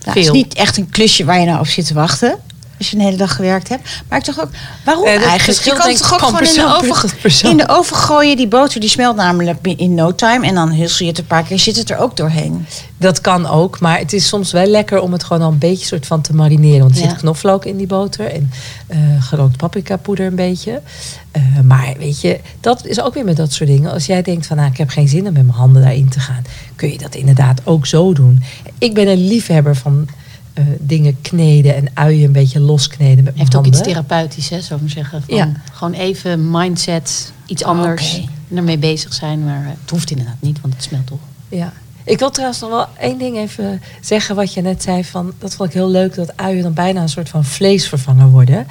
Nou, 0.04 0.18
het 0.18 0.26
is 0.26 0.30
niet 0.30 0.54
echt 0.54 0.76
een 0.76 0.90
klusje 0.90 1.24
waar 1.24 1.40
je 1.40 1.46
nou 1.46 1.60
op 1.60 1.66
zit 1.66 1.86
te 1.86 1.94
wachten. 1.94 2.38
Als 2.84 2.92
je 2.92 2.98
een 2.98 3.04
hele 3.04 3.16
dag 3.16 3.34
gewerkt 3.36 3.68
hebt. 3.68 4.02
Maar 4.08 4.18
ik 4.18 4.24
dacht 4.24 4.40
ook, 4.40 4.50
waarom 4.84 5.04
Eh, 5.04 5.26
eigenlijk? 5.26 5.60
Je 5.64 5.70
kan 5.74 5.88
het 5.88 5.98
toch 5.98 6.12
ook 6.12 6.20
gewoon 6.20 6.42
in 6.46 6.54
de, 6.54 6.76
oven, 6.76 7.50
in 7.50 7.56
de 7.56 7.68
oven 7.68 7.96
gooien. 7.96 8.36
Die 8.36 8.48
boter 8.48 8.80
die 8.80 8.88
smelt 8.88 9.16
namelijk 9.16 9.58
in 9.76 9.94
no 9.94 10.14
time. 10.14 10.46
En 10.46 10.54
dan 10.54 10.72
hussel 10.72 11.04
je 11.04 11.10
het 11.10 11.20
een 11.20 11.26
paar 11.26 11.42
keer, 11.42 11.58
zit 11.58 11.76
het 11.76 11.90
er 11.90 11.98
ook 11.98 12.16
doorheen. 12.16 12.66
Dat 12.96 13.20
kan 13.20 13.46
ook, 13.46 13.80
maar 13.80 13.98
het 13.98 14.12
is 14.12 14.28
soms 14.28 14.52
wel 14.52 14.66
lekker 14.66 15.00
om 15.00 15.12
het 15.12 15.24
gewoon 15.24 15.42
al 15.42 15.50
een 15.52 15.58
beetje 15.58 15.86
soort 15.86 16.06
van 16.06 16.20
te 16.20 16.34
marineren. 16.34 16.80
Want 16.80 16.96
er 16.96 17.02
Ja. 17.02 17.08
zit 17.08 17.18
knoflook 17.18 17.64
in 17.64 17.76
die 17.76 17.86
boter 17.86 18.26
en 18.32 18.50
eh, 18.86 18.98
gerookt 19.20 19.56
paprika 19.56 19.96
poeder 19.96 20.26
een 20.26 20.34
beetje. 20.34 20.82
Eh, 21.30 21.42
maar 21.64 21.94
weet 21.98 22.20
je, 22.20 22.40
dat 22.60 22.86
is 22.86 23.00
ook 23.00 23.14
weer 23.14 23.24
met 23.24 23.36
dat 23.36 23.52
soort 23.52 23.68
dingen. 23.68 23.92
Als 23.92 24.06
jij 24.06 24.22
denkt 24.22 24.46
van, 24.46 24.56
nou, 24.56 24.70
ik 24.70 24.76
heb 24.76 24.88
geen 24.88 25.08
zin 25.08 25.26
om 25.26 25.32
met 25.32 25.46
mijn 25.46 25.48
handen 25.58 25.82
daarin 25.82 26.08
te 26.08 26.20
gaan, 26.20 26.44
kun 26.76 26.90
je 26.90 26.98
dat 26.98 27.14
inderdaad 27.14 27.60
ook 27.64 27.86
zo 27.86 28.12
doen. 28.12 28.42
Ik 28.78 28.94
ben 28.94 29.08
een 29.08 29.26
liefhebber 29.26 29.76
van 29.76 30.08
eh, 30.54 30.64
dingen 30.80 31.20
kneden 31.20 31.74
en 31.74 31.86
uien 31.94 32.24
een 32.24 32.32
beetje 32.32 32.60
loskneden 32.60 33.24
met 33.24 33.24
mijn 33.24 33.36
Heeft 33.36 33.56
ook 33.56 33.66
iets 33.66 33.80
therapeutisch, 33.80 34.48
hè, 34.48 34.60
zou 34.60 34.80
ik 34.84 34.90
zeggen. 34.90 35.22
Van 35.22 35.36
Ja. 35.36 35.52
Gewoon 35.72 35.92
even 35.92 36.50
mindset, 36.50 37.32
iets 37.46 37.64
anders. 37.64 38.22
En 38.50 38.56
ermee 38.56 38.78
bezig 38.78 39.14
zijn. 39.14 39.44
Maar 39.44 39.62
eh, 39.62 39.68
het 39.80 39.90
hoeft 39.90 40.10
inderdaad 40.10 40.36
niet, 40.40 40.60
want 40.60 40.74
het 40.74 40.82
smelt 40.82 41.06
toch. 41.06 41.18
Ja. 41.48 41.72
Ik 42.04 42.18
wil 42.18 42.30
trouwens 42.30 42.60
nog 42.60 42.70
wel 42.70 42.86
één 42.98 43.18
ding 43.18 43.36
even 43.36 43.82
zeggen 44.00 44.36
wat 44.36 44.54
je 44.54 44.60
net 44.60 44.82
zei. 44.82 45.04
Van, 45.04 45.32
dat 45.38 45.54
vond 45.54 45.68
ik 45.68 45.74
heel 45.74 45.90
leuk 45.90 46.14
dat 46.14 46.36
uien 46.36 46.62
dan 46.62 46.72
bijna 46.72 47.02
een 47.02 47.08
soort 47.08 47.28
van 47.28 47.44
vleesvervanger 47.44 48.28
worden. 48.28 48.66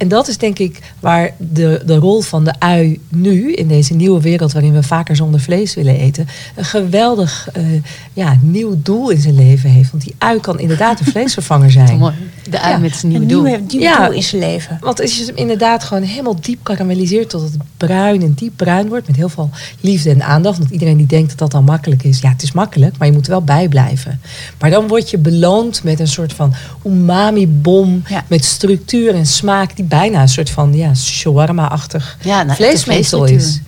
En 0.00 0.08
dat 0.08 0.28
is 0.28 0.38
denk 0.38 0.58
ik 0.58 0.78
waar 1.00 1.30
de, 1.36 1.82
de 1.86 1.96
rol 1.96 2.20
van 2.20 2.44
de 2.44 2.54
ui 2.58 3.00
nu, 3.08 3.52
in 3.52 3.68
deze 3.68 3.94
nieuwe 3.94 4.20
wereld 4.20 4.52
waarin 4.52 4.72
we 4.72 4.82
vaker 4.82 5.16
zonder 5.16 5.40
vlees 5.40 5.74
willen 5.74 5.96
eten, 5.96 6.28
een 6.56 6.64
geweldig 6.64 7.48
eh, 7.52 7.62
ja, 8.12 8.38
nieuw 8.42 8.78
doel 8.82 9.10
in 9.10 9.20
zijn 9.20 9.34
leven 9.34 9.70
heeft. 9.70 9.90
Want 9.90 10.02
die 10.04 10.14
ui 10.18 10.40
kan 10.40 10.58
inderdaad 10.60 11.00
een 11.00 11.06
vleesvervanger 11.06 11.70
zijn. 11.70 11.98
Mooi. 11.98 12.14
De 12.50 12.60
ui 12.60 12.72
Ja. 12.72 12.78
met 12.78 12.96
zijn 12.96 13.12
nieuwe 13.12 13.26
doel. 13.26 13.42
nieuwe, 13.42 13.60
nieuwe 13.68 13.84
Ja. 13.84 14.04
doel 14.06 14.14
in 14.14 14.22
zijn 14.22 14.42
leven. 14.42 14.78
Want 14.80 15.00
als 15.00 15.16
je 15.18 15.24
hem 15.24 15.36
inderdaad 15.36 15.84
gewoon 15.84 16.02
helemaal 16.02 16.40
diep 16.40 16.58
karamelliseert 16.62 17.30
tot 17.30 17.42
het 17.42 17.56
bruin 17.76 18.22
en 18.22 18.32
diep 18.34 18.52
bruin 18.56 18.88
wordt. 18.88 19.06
Met 19.06 19.16
heel 19.16 19.28
veel 19.28 19.50
liefde 19.80 20.10
en 20.10 20.22
aandacht. 20.22 20.58
Want 20.58 20.70
iedereen 20.70 20.96
die 20.96 21.06
denkt 21.06 21.28
dat 21.28 21.38
dat 21.38 21.50
dan 21.50 21.64
makkelijk 21.64 22.02
is. 22.02 22.20
Ja, 22.20 22.28
het 22.28 22.42
is 22.42 22.52
makkelijk, 22.52 22.98
maar 22.98 23.06
je 23.06 23.12
moet 23.12 23.24
er 23.24 23.30
wel 23.30 23.42
bij 23.42 23.68
blijven. 23.68 24.20
Maar 24.58 24.70
dan 24.70 24.88
word 24.88 25.10
je 25.10 25.18
beloond 25.18 25.82
met 25.84 26.00
een 26.00 26.08
soort 26.08 26.32
van 26.32 26.54
umami-bom. 26.86 28.02
Ja. 28.08 28.24
Met 28.28 28.44
structuur 28.44 29.14
en 29.14 29.26
smaak 29.26 29.76
die 29.76 29.84
bijna 29.90 30.20
een 30.20 30.28
soort 30.28 30.50
van 30.50 30.74
ja, 30.74 30.94
shawarma-achtig 30.94 32.16
Ja, 32.22 32.42
nou, 32.42 32.64
is. 33.30 33.60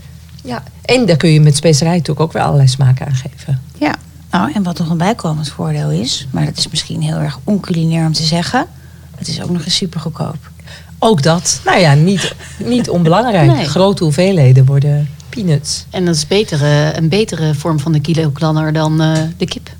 Ja, 0.44 0.62
en 0.84 1.06
daar 1.06 1.16
kun 1.16 1.30
je 1.30 1.40
met 1.40 1.56
specerijen 1.56 1.98
natuurlijk 1.98 2.26
ook 2.26 2.32
weer 2.32 2.42
allerlei 2.42 2.68
smaken 2.68 3.06
aan 3.06 3.14
geven. 3.14 3.60
Ja, 3.78 3.94
nou, 4.30 4.52
en 4.52 4.62
wat 4.62 4.78
nog 4.78 4.90
een 4.90 4.96
bijkomend 4.96 5.48
voordeel 5.48 5.90
is, 5.90 6.26
maar 6.30 6.44
dat 6.44 6.56
is 6.56 6.68
misschien 6.68 7.02
heel 7.02 7.16
erg 7.16 7.38
onculinair 7.44 8.06
om 8.06 8.12
te 8.12 8.22
zeggen, 8.22 8.66
het 9.14 9.28
is 9.28 9.42
ook 9.42 9.50
nog 9.50 9.64
eens 9.64 9.76
super 9.76 10.00
goedkoop. 10.00 10.50
Ook 10.98 11.22
dat, 11.22 11.60
nou 11.64 11.80
ja, 11.80 11.94
niet, 11.94 12.34
niet 12.58 12.88
onbelangrijk. 12.90 13.50
Nee. 13.56 13.64
Grote 13.64 14.04
hoeveelheden 14.04 14.64
worden 14.64 15.08
peanuts. 15.28 15.84
En 15.90 16.04
dat 16.04 16.14
is 16.14 16.26
betere, 16.26 16.96
een 16.96 17.08
betere 17.08 17.54
vorm 17.54 17.80
van 17.80 17.92
de 17.92 18.00
kiloklanner 18.00 18.72
dan 18.72 19.00
eh, 19.00 19.12
de 19.36 19.46
kip. 19.46 19.70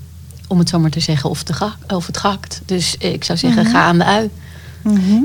Om 0.47 0.59
het 0.59 0.69
zo 0.69 0.79
maar 0.79 0.89
te 0.89 0.99
zeggen. 0.99 1.29
Of, 1.29 1.43
de 1.43 1.53
ga, 1.53 1.75
of 1.87 2.07
het 2.07 2.17
gehakt. 2.17 2.61
Dus 2.65 2.95
ik 2.97 3.23
zou 3.23 3.37
zeggen, 3.37 3.65
ga 3.65 3.83
aan 3.83 3.97
de 3.97 4.05
ui. 4.05 4.29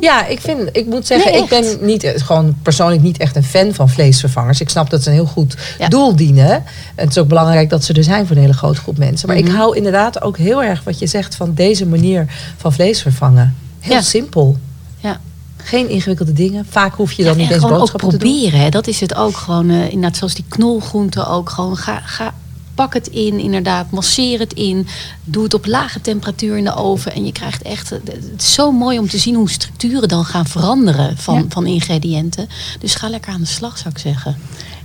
Ja, 0.00 0.26
ik, 0.26 0.40
vind, 0.40 0.68
ik 0.72 0.86
moet 0.86 1.06
zeggen, 1.06 1.32
Nee, 1.32 1.42
ik 1.42 1.48
ben 1.48 1.64
niet, 1.80 2.04
eh, 2.04 2.20
gewoon 2.24 2.56
persoonlijk 2.62 3.02
niet 3.02 3.18
echt 3.18 3.36
een 3.36 3.44
fan 3.44 3.74
van 3.74 3.88
vleesvervangers. 3.88 4.60
Ik 4.60 4.68
snap 4.68 4.90
dat 4.90 5.02
ze 5.02 5.08
een 5.08 5.14
heel 5.14 5.26
goed 5.26 5.56
Ja. 5.78 5.88
doel 5.88 6.16
dienen. 6.16 6.64
Het 6.94 7.10
is 7.10 7.18
ook 7.18 7.28
belangrijk 7.28 7.70
dat 7.70 7.84
ze 7.84 7.92
er 7.92 8.04
zijn 8.04 8.26
voor 8.26 8.36
een 8.36 8.42
hele 8.42 8.54
grote 8.54 8.80
groep 8.80 8.98
mensen. 8.98 9.28
Maar 9.28 9.36
ik 9.36 9.44
Mhm. 9.46 9.56
hou 9.56 9.76
inderdaad 9.76 10.22
ook 10.22 10.36
heel 10.38 10.62
erg 10.62 10.84
wat 10.84 10.98
je 10.98 11.06
zegt 11.06 11.34
van 11.34 11.54
deze 11.54 11.86
manier 11.86 12.26
van 12.56 12.72
vlees 12.72 13.02
vervangen. 13.02 13.54
Heel 13.80 13.94
Ja. 13.94 14.00
simpel. 14.02 14.56
Ja. 14.98 15.20
Geen 15.56 15.88
ingewikkelde 15.88 16.32
dingen. 16.32 16.66
Vaak 16.70 16.94
hoef 16.94 17.12
je 17.12 17.22
dan 17.24 17.32
Ja, 17.32 17.38
niet 17.38 17.48
en 17.48 17.54
eens 17.54 17.64
ook 17.64 17.70
boodschappen 17.70 18.08
te 18.10 18.16
doen. 18.16 18.30
proberen. 18.32 18.60
Hè. 18.60 18.68
Dat 18.68 18.86
is 18.86 19.00
het 19.00 19.14
ook 19.14 19.36
gewoon. 19.36 19.70
eh, 19.70 19.84
inderdaad, 19.84 20.16
zoals 20.16 20.34
die 20.34 20.44
knolgroenten 20.48 21.26
ook. 21.28 21.50
Gewoon 21.50 21.76
ga, 21.76 22.00
ga, 22.04 22.34
pak 22.78 22.94
het 22.94 23.06
in, 23.06 23.38
inderdaad. 23.38 23.90
Masseer 23.90 24.38
het 24.38 24.52
in. 24.52 24.86
Doe 25.24 25.42
het 25.42 25.54
op 25.54 25.66
lage 25.66 26.00
temperatuur 26.00 26.56
in 26.56 26.64
de 26.64 26.74
oven. 26.74 27.12
En 27.12 27.24
je 27.24 27.32
krijgt 27.32 27.62
echt... 27.62 27.90
Het 27.90 28.24
is 28.38 28.52
zo 28.54 28.72
mooi 28.72 28.98
om 28.98 29.08
te 29.08 29.18
zien 29.18 29.34
hoe 29.34 29.50
structuren 29.50 30.08
dan 30.08 30.24
gaan 30.24 30.46
veranderen 30.46 31.16
van, 31.16 31.34
Ja. 31.34 31.44
van 31.48 31.66
ingrediënten. 31.66 32.48
Dus 32.80 32.94
ga 32.94 33.08
lekker 33.08 33.32
aan 33.32 33.40
de 33.40 33.46
slag, 33.46 33.78
zou 33.78 33.88
ik 33.94 33.98
zeggen. 34.00 34.36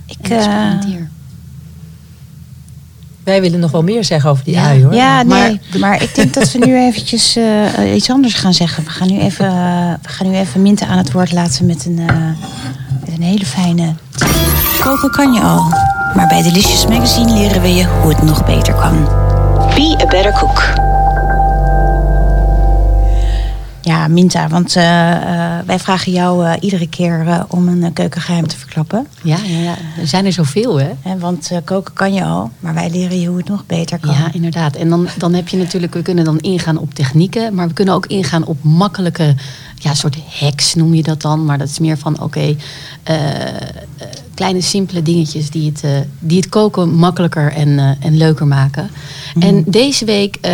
Ik, 0.05 0.17
En 0.21 0.31
eh, 0.31 0.37
experimenteer. 0.37 1.09
Wij 3.23 3.41
willen 3.41 3.59
nog 3.59 3.71
wel 3.71 3.83
meer 3.83 4.03
zeggen 4.03 4.29
over 4.29 4.43
die 4.43 4.53
Ja. 4.53 4.63
ui 4.67 4.83
hoor. 4.83 4.93
Ja, 4.93 5.23
nee, 5.23 5.59
Maar- 5.71 5.79
maar, 5.79 6.01
ik 6.03 6.15
denk 6.15 6.33
dat 6.33 6.51
we 6.51 6.65
nu 6.65 6.77
eventjes 6.77 7.35
eh, 7.35 7.95
iets 7.95 8.09
anders 8.09 8.33
gaan 8.33 8.53
zeggen. 8.53 8.83
We 8.83 8.89
gaan 8.89 9.07
nu 9.11 9.19
even, 9.19 9.45
we 10.01 10.09
gaan 10.09 10.29
nu 10.31 10.37
even 10.37 10.61
Minte 10.61 10.85
aan 10.85 10.97
het 10.97 11.11
woord 11.11 11.31
laten 11.31 11.65
met 11.65 11.85
een, 11.85 11.99
eh, 11.99 12.15
met 12.99 13.09
een 13.17 13.21
hele 13.23 13.45
fijne... 13.45 13.93
Koken 14.79 15.11
kan 15.11 15.33
je 15.33 15.41
al, 15.41 15.73
maar 16.15 16.27
bij 16.27 16.41
Delicious 16.41 16.87
Magazine 16.87 17.33
leren 17.33 17.61
we 17.61 17.73
je 17.73 17.85
hoe 17.85 18.13
het 18.13 18.23
nog 18.23 18.45
beter 18.45 18.73
kan. 18.73 19.03
Be 19.75 19.97
a 20.01 20.05
better 20.05 20.33
cook. 20.33 20.73
Ja, 23.81 24.07
Minta, 24.07 24.47
want 24.47 24.75
eh, 24.75 25.11
eh, 25.15 25.65
wij 25.65 25.79
vragen 25.79 26.11
jou 26.11 26.45
eh, 26.45 26.53
iedere 26.59 26.87
keer 26.87 27.27
eh, 27.27 27.43
om 27.47 27.67
een 27.67 27.83
eh, 27.83 27.89
keukengeheim 27.93 28.47
te 28.47 28.57
verklappen. 28.57 29.07
Ja, 29.23 29.37
ja, 29.45 29.57
ja. 29.57 29.75
Er 29.99 30.07
zijn 30.07 30.25
er 30.25 30.33
zoveel, 30.33 30.79
hè? 30.79 30.89
Hè, 31.01 31.17
want 31.17 31.51
eh, 31.51 31.57
koken 31.63 31.93
kan 31.93 32.13
je 32.13 32.23
al, 32.23 32.51
maar 32.59 32.73
wij 32.73 32.89
leren 32.89 33.19
je 33.19 33.27
hoe 33.27 33.37
het 33.37 33.47
nog 33.47 33.65
beter 33.65 33.99
kan. 33.99 34.13
Ja, 34.13 34.29
inderdaad. 34.33 34.75
En 34.75 34.89
dan, 34.89 35.07
dan 35.17 35.33
heb 35.33 35.47
je 35.47 35.57
natuurlijk, 35.57 35.93
we 35.93 36.01
kunnen 36.01 36.23
dan 36.25 36.39
ingaan 36.39 36.77
op 36.77 36.93
technieken, 36.93 37.55
maar 37.55 37.67
we 37.67 37.73
kunnen 37.73 37.93
ook 37.93 38.05
ingaan 38.05 38.45
op 38.45 38.57
makkelijke, 38.61 39.35
ja, 39.75 39.93
soort 39.93 40.17
hacks 40.39 40.73
noem 40.73 40.93
je 40.93 41.03
dat 41.03 41.21
dan. 41.21 41.45
Maar 41.45 41.57
dat 41.57 41.69
is 41.69 41.79
meer 41.79 41.97
van, 41.97 42.21
oké, 42.21 42.39
eh, 43.03 43.37
eh, 43.37 43.57
kleine 44.33 44.61
simpele 44.61 45.01
dingetjes 45.01 45.49
die 45.49 45.69
het, 45.69 45.83
eh, 45.83 45.91
die 46.19 46.37
het 46.37 46.49
koken 46.49 46.89
makkelijker 46.89 47.51
en, 47.51 47.79
eh, 47.79 48.05
en 48.05 48.17
leuker 48.17 48.47
maken. 48.47 48.89
En 49.39 49.63
deze 49.67 50.05
week, 50.05 50.37
eh, 50.41 50.51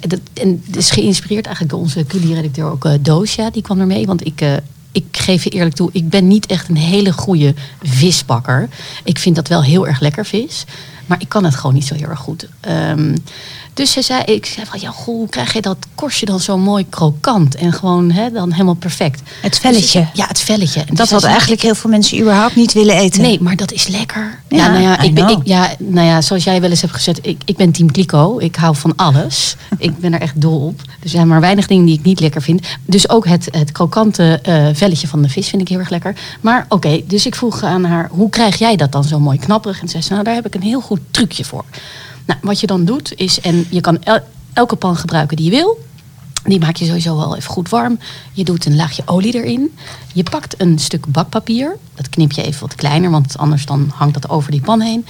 dat, 0.00 0.20
en 0.32 0.62
het 0.66 0.76
is 0.76 0.90
geïnspireerd 0.90 1.46
eigenlijk 1.46 1.74
door 1.74 1.84
onze 1.84 2.04
culieredacteur 2.04 2.70
ook, 2.70 2.88
Doosja, 3.00 3.50
die 3.50 3.62
kwam 3.62 3.80
ermee. 3.80 4.06
Want 4.06 4.26
ik... 4.26 4.44
ik 4.92 5.04
geef 5.10 5.44
je 5.44 5.50
eerlijk 5.50 5.76
toe, 5.76 5.90
ik 5.92 6.08
ben 6.08 6.28
niet 6.28 6.46
echt 6.46 6.68
een 6.68 6.76
hele 6.76 7.12
goede 7.12 7.54
visbakker. 7.82 8.68
Ik 9.04 9.18
vind 9.18 9.36
dat 9.36 9.48
wel 9.48 9.62
heel 9.62 9.86
erg 9.86 10.00
lekker 10.00 10.26
vis. 10.26 10.64
Maar 11.06 11.20
ik 11.20 11.28
kan 11.28 11.44
het 11.44 11.54
gewoon 11.54 11.74
niet 11.74 11.86
zo 11.86 11.94
heel 11.94 12.08
erg 12.08 12.18
goed. 12.18 12.48
Ehm, 12.60 13.14
dus 13.74 13.92
ze 13.92 14.02
zei, 14.02 14.22
ik 14.24 14.46
zei 14.46 14.66
van, 14.66 14.80
ja, 14.80 14.90
goh, 14.90 15.04
hoe 15.04 15.28
krijg 15.28 15.52
je 15.52 15.60
dat 15.60 15.76
korstje 15.94 16.26
dan 16.26 16.40
zo 16.40 16.58
mooi 16.58 16.86
krokant? 16.88 17.54
En 17.54 17.72
gewoon 17.72 18.10
hè, 18.10 18.30
dan 18.30 18.52
helemaal 18.52 18.74
perfect. 18.74 19.20
Het 19.40 19.50
Dus 19.50 19.60
velletje. 19.60 20.06
ja, 20.12 20.26
het 20.26 20.40
velletje. 20.40 20.80
En 20.80 20.94
Dat 20.94 21.08
dus 21.08 21.20
ze, 21.20 21.26
eigenlijk 21.26 21.62
heel 21.62 21.74
veel 21.74 21.90
mensen 21.90 22.20
überhaupt 22.20 22.56
niet 22.56 22.72
willen 22.72 22.96
eten. 22.96 23.22
Nee, 23.22 23.40
maar 23.40 23.56
dat 23.56 23.72
is 23.72 23.86
lekker. 23.86 24.40
Ja, 24.48 24.56
Ja, 24.56 24.68
nou 24.68 24.82
ja, 24.82 25.00
ik 25.00 25.14
ben, 25.14 25.28
ik, 25.28 25.38
ja, 25.44 25.74
nou 25.78 26.06
ja, 26.06 26.20
zoals 26.20 26.44
jij 26.44 26.60
wel 26.60 26.70
eens 26.70 26.80
hebt 26.80 26.92
gezet, 26.92 27.18
ik, 27.22 27.42
ik 27.44 27.56
ben 27.56 27.72
team 27.72 27.90
Kliko. 27.90 28.38
Ik 28.38 28.56
hou 28.56 28.76
van 28.76 28.96
alles. 28.96 29.56
ik 29.78 29.98
ben 29.98 30.14
er 30.14 30.20
echt 30.20 30.40
dol 30.40 30.66
op. 30.66 30.80
Er 31.02 31.08
zijn 31.08 31.28
maar 31.28 31.40
weinig 31.40 31.66
dingen 31.66 31.84
die 31.84 31.98
ik 31.98 32.04
niet 32.04 32.20
lekker 32.20 32.42
vind. 32.42 32.66
Dus 32.84 33.08
ook 33.08 33.26
het, 33.26 33.48
het 33.50 33.72
krokante 33.72 34.38
eh, 34.42 34.66
velletje 34.72 35.08
van 35.08 35.22
de 35.22 35.28
vis 35.28 35.48
vind 35.48 35.62
ik 35.62 35.68
heel 35.68 35.78
erg 35.78 35.90
lekker. 35.90 36.14
Maar 36.40 36.66
oké, 36.68 37.00
dus 37.06 37.26
ik 37.26 37.34
vroeg 37.34 37.62
aan 37.62 37.84
haar, 37.84 38.08
hoe 38.10 38.30
krijg 38.30 38.58
jij 38.58 38.76
dat 38.76 38.92
dan 38.92 39.04
zo 39.04 39.20
mooi 39.20 39.38
knapperig? 39.38 39.80
En 39.80 39.88
zei 39.88 40.02
ze, 40.02 40.12
nou 40.12 40.24
daar 40.24 40.34
heb 40.34 40.46
ik 40.46 40.54
een 40.54 40.62
heel 40.62 40.80
goed 40.80 40.93
trucje 41.10 41.44
voor. 41.44 41.64
Nou, 42.26 42.40
wat 42.42 42.60
je 42.60 42.66
dan 42.66 42.84
doet 42.84 43.12
is, 43.16 43.40
en 43.40 43.66
je 43.70 43.80
kan 43.80 44.02
el- 44.02 44.24
elke 44.52 44.76
pan 44.76 44.96
gebruiken 44.96 45.36
die 45.36 45.44
je 45.44 45.50
wil. 45.50 45.82
Die 46.44 46.60
maak 46.60 46.76
je 46.76 46.84
sowieso 46.84 47.16
wel 47.16 47.36
even 47.36 47.50
goed 47.50 47.68
warm. 47.68 47.98
Je 48.32 48.44
doet 48.44 48.66
een 48.66 48.76
laagje 48.76 49.02
olie 49.06 49.34
erin. 49.34 49.74
Je 50.12 50.22
pakt 50.22 50.60
een 50.60 50.78
stuk 50.78 51.06
bakpapier. 51.06 51.76
Dat 51.94 52.08
knip 52.08 52.32
je 52.32 52.42
even 52.42 52.60
wat 52.60 52.74
kleiner, 52.74 53.10
want 53.10 53.38
anders 53.38 53.66
dan 53.66 53.92
hangt 53.94 54.14
dat 54.14 54.28
over 54.30 54.50
die 54.50 54.60
pan 54.60 54.80
heen. 54.80 55.06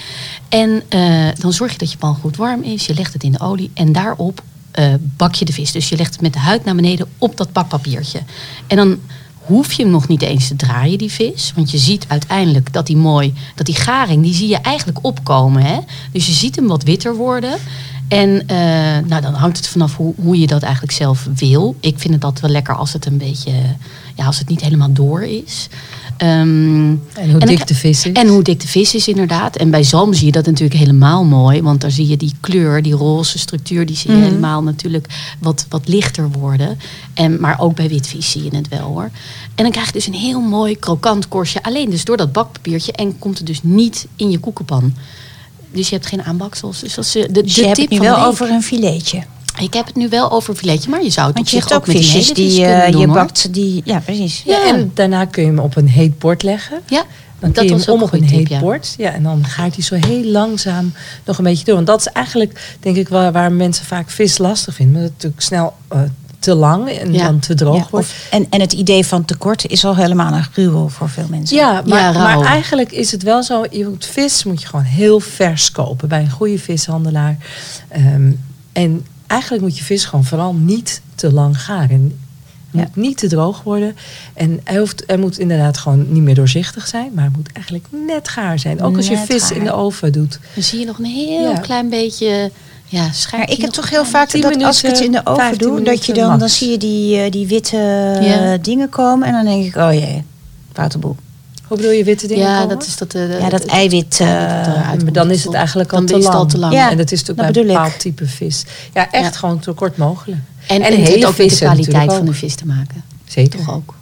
En 0.48 0.82
eh, 0.88 1.28
dan 1.38 1.52
zorg 1.52 1.72
je 1.72 1.78
dat 1.78 1.90
je 1.92 1.98
pan 1.98 2.14
goed 2.14 2.36
warm 2.36 2.62
is. 2.62 2.86
Je 2.86 2.94
legt 2.94 3.12
het 3.12 3.22
in 3.22 3.32
de 3.32 3.40
olie 3.40 3.70
en 3.74 3.92
daarop 3.92 4.42
eh, 4.70 4.94
bak 5.16 5.34
je 5.34 5.44
de 5.44 5.52
vis. 5.52 5.72
Dus 5.72 5.88
je 5.88 5.96
legt 5.96 6.12
het 6.12 6.20
met 6.20 6.32
de 6.32 6.38
huid 6.38 6.64
naar 6.64 6.74
beneden 6.74 7.08
op 7.18 7.36
dat 7.36 7.52
bakpapiertje. 7.52 8.22
En 8.66 8.76
dan 8.76 8.98
hoef 9.46 9.72
je 9.72 9.82
hem 9.82 9.90
nog 9.90 10.08
niet 10.08 10.22
eens 10.22 10.48
te 10.48 10.56
draaien, 10.56 10.98
die 10.98 11.12
vis. 11.12 11.52
Want 11.54 11.70
je 11.70 11.78
ziet 11.78 12.04
uiteindelijk 12.08 12.72
dat 12.72 12.86
die 12.86 12.96
mooi, 12.96 13.34
dat 13.54 13.66
die 13.66 13.74
garing, 13.74 14.22
die 14.22 14.34
zie 14.34 14.48
je 14.48 14.60
eigenlijk 14.60 14.98
opkomen. 15.02 15.62
Hè? 15.62 15.78
Dus 16.12 16.26
je 16.26 16.32
ziet 16.32 16.56
hem 16.56 16.66
wat 16.66 16.82
witter 16.82 17.16
worden. 17.16 17.58
En 18.08 18.46
eh, 18.46 18.56
nou, 19.06 19.22
dan 19.22 19.34
hangt 19.34 19.56
het 19.56 19.66
vanaf 19.68 19.96
hoe, 19.96 20.14
hoe 20.16 20.38
je 20.38 20.46
dat 20.46 20.62
eigenlijk 20.62 20.92
zelf 20.92 21.28
wil. 21.34 21.76
Ik 21.80 21.98
vind 21.98 22.14
het 22.14 22.24
altijd 22.24 22.42
wel 22.42 22.50
lekker 22.50 22.74
als 22.74 22.92
het 22.92 23.06
een 23.06 23.18
beetje, 23.18 23.52
ja, 24.14 24.26
als 24.26 24.38
het 24.38 24.48
niet 24.48 24.60
helemaal 24.60 24.92
door 24.92 25.22
is. 25.22 25.68
Ehm, 26.16 26.30
En 26.32 27.30
hoe 27.30 27.40
en 27.40 27.46
dik 27.46 27.58
ik- 27.60 27.66
de 27.66 27.74
vis 27.74 28.06
is. 28.06 28.12
en 28.12 28.28
hoe 28.28 28.42
dik 28.42 28.60
de 28.60 28.68
vis 28.68 28.94
is 28.94 29.08
inderdaad. 29.08 29.56
En 29.56 29.70
bij 29.70 29.82
zalm 29.82 30.14
zie 30.14 30.26
je 30.26 30.32
dat 30.32 30.46
natuurlijk 30.46 30.78
helemaal 30.80 31.24
mooi. 31.24 31.62
Want 31.62 31.80
daar 31.80 31.90
zie 31.90 32.08
je 32.08 32.16
die 32.16 32.32
kleur, 32.40 32.82
die 32.82 32.92
roze 32.94 33.38
structuur, 33.38 33.86
die 33.86 33.96
zie 33.96 34.10
je 34.10 34.16
Mhm. 34.16 34.24
helemaal 34.26 34.62
natuurlijk 34.62 35.06
wat, 35.40 35.66
wat 35.68 35.88
lichter 35.88 36.30
worden. 36.30 36.78
En, 37.14 37.40
maar 37.40 37.60
ook 37.60 37.74
bij 37.74 37.88
witvis 37.88 38.30
zie 38.30 38.44
je 38.44 38.56
het 38.56 38.68
wel 38.68 38.80
hoor. 38.86 39.10
En 39.54 39.62
dan 39.62 39.70
krijg 39.70 39.86
je 39.86 39.92
dus 39.92 40.06
een 40.06 40.12
heel 40.14 40.40
mooi 40.40 40.76
krokant 40.78 41.28
korstje. 41.28 41.62
Alleen 41.62 41.90
dus 41.90 42.04
door 42.04 42.16
dat 42.16 42.32
bakpapiertje. 42.32 42.92
En 42.92 43.18
komt 43.18 43.38
het 43.38 43.46
dus 43.46 43.60
niet 43.62 44.06
in 44.16 44.30
je 44.30 44.38
koekenpan. 44.38 44.94
Dus 45.72 45.88
je 45.88 45.94
hebt 45.94 46.06
geen 46.06 46.22
aanbaksels. 46.22 46.80
Dus 46.80 46.94
dat 46.94 47.04
is 47.04 47.16
eh, 47.16 47.22
de, 47.30 47.42
Dus 47.42 47.54
de 47.54 47.60
je 47.60 47.66
hebt 47.66 47.80
het 47.80 47.90
nu 47.90 47.96
van 47.96 48.06
wel 48.06 48.16
week. 48.16 48.24
over 48.26 48.50
een 48.50 48.62
filetje. 48.62 49.22
Ik 49.60 49.74
heb 49.74 49.86
het 49.86 49.94
nu 49.96 50.08
wel 50.08 50.30
over 50.30 50.54
filetje. 50.54 50.90
Maar 50.90 51.02
je 51.02 51.10
zou 51.10 51.26
het 51.26 51.34
Want 51.36 51.46
op 51.46 51.52
je 51.52 51.60
zich 51.60 51.68
hebt 51.68 51.80
ook 51.80 51.86
met 51.86 51.96
een 51.96 52.02
visjes 52.02 52.32
die 52.32 52.64
eh, 52.66 52.90
doen, 52.92 53.00
je 53.00 53.06
hoor. 53.06 53.14
bakt. 53.16 53.54
Die, 53.54 53.82
ja, 53.84 53.98
precies. 54.00 54.42
Ja, 54.46 54.58
Ja. 54.58 54.74
en 54.74 54.90
daarna 54.94 55.24
kun 55.24 55.42
je 55.42 55.48
hem 55.48 55.58
op 55.58 55.76
een 55.76 55.88
heet 55.88 56.18
bord 56.18 56.42
leggen. 56.42 56.80
Ja, 56.88 57.02
Dan 57.38 57.52
dat 57.52 57.52
kun 57.52 57.64
je 57.64 57.70
was 57.70 57.86
hem 57.86 57.94
ook 57.94 58.00
om 58.02 58.08
een 58.08 58.14
op 58.14 58.20
een 58.30 58.34
heet 58.36 58.46
tip, 58.48 58.60
bord. 58.60 58.94
Ja, 58.98 59.12
en 59.12 59.22
dan 59.22 59.44
gaat 59.46 59.74
hij 59.74 59.84
zo 59.84 59.94
heel 59.94 60.24
langzaam 60.24 60.92
nog 61.24 61.38
een 61.38 61.44
beetje 61.44 61.64
door. 61.64 61.74
Want 61.74 61.86
dat 61.86 62.00
is 62.00 62.06
eigenlijk, 62.06 62.76
denk 62.80 62.96
ik, 62.96 63.08
wel 63.08 63.30
waar 63.30 63.52
mensen 63.52 63.84
vaak 63.84 64.10
vis 64.10 64.38
lastig 64.38 64.74
vinden. 64.74 64.94
Omdat 64.94 65.10
het 65.10 65.22
natuurlijk 65.22 65.42
snel 65.42 65.74
eh, 65.88 66.00
te 66.38 66.54
lang 66.54 66.88
en 66.90 67.12
Ja. 67.12 67.24
dan 67.24 67.38
te 67.38 67.54
droog 67.54 67.76
Ja, 67.76 67.86
wordt. 67.90 68.06
of- 68.06 68.26
en, 68.30 68.46
en 68.50 68.60
het 68.60 68.72
idee 68.72 69.06
van 69.06 69.24
tekort 69.24 69.66
is 69.66 69.84
al 69.84 69.96
helemaal 69.96 70.32
een 70.32 70.44
gruwel 70.44 70.88
voor 70.88 71.08
veel 71.08 71.26
mensen. 71.30 71.56
Ja, 71.56 71.82
maar, 71.86 72.12
Ja, 72.12 72.22
maar 72.22 72.40
eigenlijk 72.46 72.92
is 72.92 73.10
het 73.12 73.22
wel 73.22 73.42
zo. 73.42 73.64
Je 73.70 73.86
moet 73.88 74.06
vis 74.06 74.44
moet 74.44 74.60
je 74.60 74.66
gewoon 74.66 74.84
heel 74.84 75.20
vers 75.20 75.70
kopen 75.70 76.08
bij 76.08 76.20
een 76.20 76.30
goede 76.30 76.58
vishandelaar. 76.58 77.36
Ehm, 77.88 78.32
en 78.72 79.06
eigenlijk 79.34 79.62
moet 79.62 79.78
je 79.78 79.84
vis 79.84 80.04
gewoon 80.04 80.24
vooral 80.24 80.54
niet 80.54 81.00
te 81.14 81.32
lang 81.32 81.60
garen. 81.62 82.18
Het 82.76 82.96
moet 82.96 83.04
niet 83.06 83.18
te 83.18 83.28
droog 83.28 83.62
worden. 83.62 83.96
En 84.34 84.60
hij, 84.64 84.78
hoeft, 84.78 85.02
hij 85.06 85.16
moet 85.16 85.38
inderdaad 85.38 85.78
gewoon 85.78 86.06
niet 86.12 86.22
meer 86.22 86.34
doorzichtig 86.34 86.86
zijn. 86.86 87.10
Maar 87.14 87.24
hij 87.24 87.32
moet 87.36 87.52
eigenlijk 87.52 87.86
net 88.06 88.28
gaar 88.28 88.58
zijn. 88.58 88.82
Ook 88.82 88.96
als 88.96 89.08
je 89.08 89.16
vis 89.18 89.42
gaar. 89.42 89.56
in 89.56 89.64
de 89.64 89.72
oven 89.72 90.12
doet. 90.12 90.38
Dan 90.54 90.62
zie 90.62 90.78
je 90.78 90.84
nog 90.86 90.98
een 90.98 91.04
heel 91.04 91.50
Ja. 91.50 91.58
klein 91.58 91.88
beetje... 91.88 92.50
Ja, 92.86 93.10
Maar 93.32 93.50
ik 93.50 93.60
heb 93.60 93.70
toch 93.70 93.90
heel 93.90 94.04
vaak 94.04 94.28
10 94.28 94.40
dat 94.40 94.62
als 94.62 94.82
ik 94.82 94.90
het 94.90 95.00
in 95.00 95.12
de 95.12 95.20
oven 95.26 95.42
15 95.42 95.68
doe, 95.68 95.82
dat 95.82 96.06
je 96.06 96.12
dan, 96.12 96.38
dan 96.38 96.48
zie 96.48 96.70
je 96.70 96.78
die, 96.78 97.18
eh, 97.20 97.30
die 97.30 97.46
witte 97.46 97.76
Ja. 98.20 98.52
eh, 98.52 98.58
dingen 98.62 98.88
komen. 98.88 99.26
En 99.28 99.32
dan 99.32 99.44
denk 99.44 99.64
ik, 99.64 99.76
oh 99.76 99.92
jee, 99.92 100.22
foute 100.72 100.98
boel. 100.98 101.16
Hoe 101.66 101.76
bedoel 101.76 101.92
je 101.92 102.04
witte 102.04 102.26
dingen 102.26 102.46
Ja, 102.48 102.60
komen? 102.60 102.78
dat 102.78 102.86
is 102.86 102.96
dat... 102.96 103.14
eh, 103.14 103.40
Ja, 103.40 103.48
dat 103.48 103.62
het- 103.62 103.70
eiwit. 103.70 104.20
eh, 104.20 104.26
maar 104.28 105.12
dan 105.12 105.30
is 105.30 105.44
het 105.44 105.54
eigenlijk 105.54 105.92
al 105.92 105.98
dan 105.98 106.06
te 106.06 106.18
lang. 106.18 106.34
al 106.34 106.46
te 106.46 106.58
lang. 106.58 106.72
Ja, 106.72 106.90
en 106.90 106.96
dat 106.96 107.12
is 107.12 107.18
natuurlijk 107.24 107.46
dat 107.46 107.52
bij 107.52 107.62
een 107.62 107.68
bepaald 107.68 108.00
type 108.00 108.26
vis. 108.26 108.64
Ja, 108.94 109.10
echt 109.10 109.32
Ja. 109.34 109.38
gewoon 109.38 109.62
zo 109.62 109.72
kort 109.72 109.96
mogelijk. 109.96 110.40
En, 110.66 110.76
En 110.76 110.82
en, 110.82 110.82
het 110.88 110.94
heeft 110.96 111.08
hele 111.08 111.26
ook 111.26 111.36
met 111.38 111.50
de 111.50 111.56
kwaliteit 111.56 112.12
van 112.12 112.24
de 112.26 112.32
vis 112.32 112.54
te 112.54 112.66
maken. 112.66 113.02
Zeker. 113.24 113.58
Toch 113.58 113.74
ook. 113.74 113.94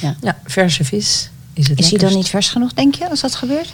Ja. 0.00 0.16
Ja, 0.20 0.38
verse 0.44 0.84
vis 0.84 1.30
is 1.52 1.68
het 1.68 1.78
Is 1.78 1.90
hij 1.90 1.98
dan 1.98 2.14
niet 2.14 2.28
vers 2.28 2.48
genoeg, 2.48 2.72
denk 2.72 2.94
je, 2.94 3.10
als 3.10 3.20
dat 3.20 3.34
gebeurt? 3.34 3.72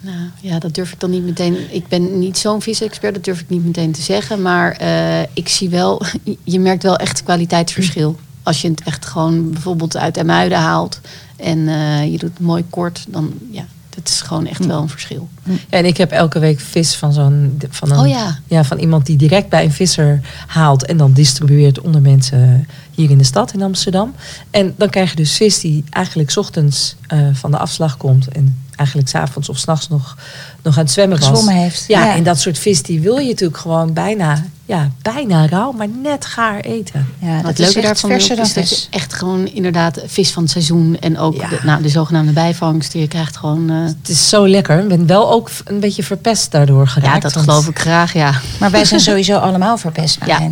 Nou, 0.00 0.16
ja, 0.40 0.58
dat 0.58 0.74
durf 0.74 0.92
ik 0.92 1.00
dan 1.00 1.10
niet 1.10 1.24
meteen. 1.24 1.56
Ik 1.70 1.88
ben 1.88 2.18
niet 2.18 2.38
zo'n 2.38 2.62
visexpert, 2.62 3.14
dat 3.14 3.24
durf 3.24 3.40
ik 3.40 3.48
niet 3.48 3.64
meteen 3.64 3.92
te 3.92 4.02
zeggen. 4.02 4.42
Maar 4.42 4.72
eh, 4.72 5.20
ik 5.32 5.48
zie 5.48 5.68
wel, 5.68 6.02
je 6.44 6.60
merkt 6.60 6.82
wel 6.82 6.96
echt 6.96 7.22
kwaliteitsverschil. 7.22 8.18
Als 8.48 8.60
je 8.60 8.68
het 8.68 8.82
echt 8.82 9.06
gewoon 9.06 9.50
bijvoorbeeld 9.50 9.96
uit 9.96 10.14
de 10.14 10.24
muiden 10.24 10.58
haalt 10.58 11.00
en 11.36 11.68
eh, 11.68 12.04
je 12.04 12.18
doet 12.18 12.30
het 12.30 12.40
mooi 12.40 12.64
kort, 12.70 13.04
dan 13.08 13.32
ja, 13.50 13.64
dat 13.88 14.08
is 14.08 14.20
gewoon 14.20 14.46
echt 14.46 14.66
wel 14.66 14.82
een 14.82 14.88
verschil. 14.88 15.28
Ja, 15.42 15.54
en 15.68 15.84
ik 15.84 15.96
heb 15.96 16.10
elke 16.10 16.38
week 16.38 16.60
vis 16.60 16.94
van 16.94 17.12
zo'n 17.12 17.60
van 17.68 17.90
een, 17.90 17.98
Oh 17.98 18.08
ja. 18.46 18.64
van 18.64 18.78
iemand 18.78 19.06
die 19.06 19.16
direct 19.16 19.48
bij 19.48 19.64
een 19.64 19.72
visser 19.72 20.20
haalt 20.46 20.84
en 20.86 20.96
dan 20.96 21.12
distribueert 21.12 21.80
onder 21.80 22.00
mensen 22.00 22.66
hier 22.98 23.10
in 23.10 23.18
de 23.18 23.24
stad 23.24 23.52
in 23.52 23.62
Amsterdam. 23.62 24.14
En 24.50 24.74
dan 24.76 24.88
krijg 24.90 25.10
je 25.10 25.16
dus 25.16 25.36
vis 25.36 25.60
die 25.60 25.84
eigenlijk 25.90 26.30
's 26.30 26.36
ochtends 26.36 26.96
eh, 27.06 27.18
van 27.32 27.50
de 27.50 27.58
afslag 27.58 27.96
komt 27.96 28.28
en 28.28 28.62
eigenlijk 28.76 29.08
s'avonds 29.08 29.48
of 29.48 29.58
s'nachts 29.58 29.88
nog, 29.88 30.16
nog 30.62 30.76
aan 30.78 30.82
het 30.82 30.92
zwemmen 30.92 31.20
was. 31.30 31.46
Heeft. 31.48 31.84
Ja, 31.88 32.04
Ja. 32.04 32.14
en 32.14 32.22
dat 32.22 32.40
soort 32.40 32.58
vis 32.58 32.82
die 32.82 33.00
wil 33.00 33.16
je 33.18 33.28
natuurlijk 33.28 33.58
gewoon 33.58 33.92
bijna, 33.92 34.44
ja, 34.64 34.90
bijna 35.02 35.46
rauw, 35.46 35.72
maar 35.72 35.88
net 36.02 36.24
gaar 36.24 36.60
eten. 36.60 37.06
Ja, 37.18 37.26
Wat 37.34 37.42
dat 37.42 37.50
het 37.50 37.58
leuke 37.58 37.80
daarvan 37.80 38.10
verser 38.10 38.30
ook 38.30 38.36
dan 38.36 38.46
is 38.46 38.52
dat 38.52 38.68
je 38.70 38.86
echt 38.90 39.14
gewoon 39.14 39.46
inderdaad 39.46 40.00
vis 40.06 40.30
van 40.30 40.42
het 40.42 40.52
seizoen 40.52 40.96
en 41.00 41.18
ook 41.18 41.34
Ja. 41.36 41.48
de, 41.48 41.58
nou, 41.64 41.82
de 41.82 41.88
zogenaamde 41.88 42.32
bijvangst. 42.32 42.92
Je 42.92 43.08
krijgt 43.08 43.36
gewoon. 43.36 43.70
eh, 43.70 43.76
Het 43.84 44.08
is 44.08 44.28
zo 44.28 44.48
lekker. 44.48 44.78
Ik 44.80 44.88
ben 44.88 45.06
wel 45.06 45.30
ook 45.32 45.50
een 45.64 45.80
beetje 45.80 46.02
verpest 46.02 46.50
daardoor 46.50 46.88
geraakt. 46.88 47.14
ja, 47.14 47.20
dat 47.20 47.32
want 47.32 47.46
geloof 47.46 47.68
ik 47.68 47.78
graag, 47.78 48.12
ja. 48.12 48.40
Maar 48.60 48.70
wij 48.70 48.84
zijn 48.84 49.00
sowieso 49.10 49.36
allemaal 49.38 49.76
verpest. 49.78 50.18
Ja. 50.26 50.50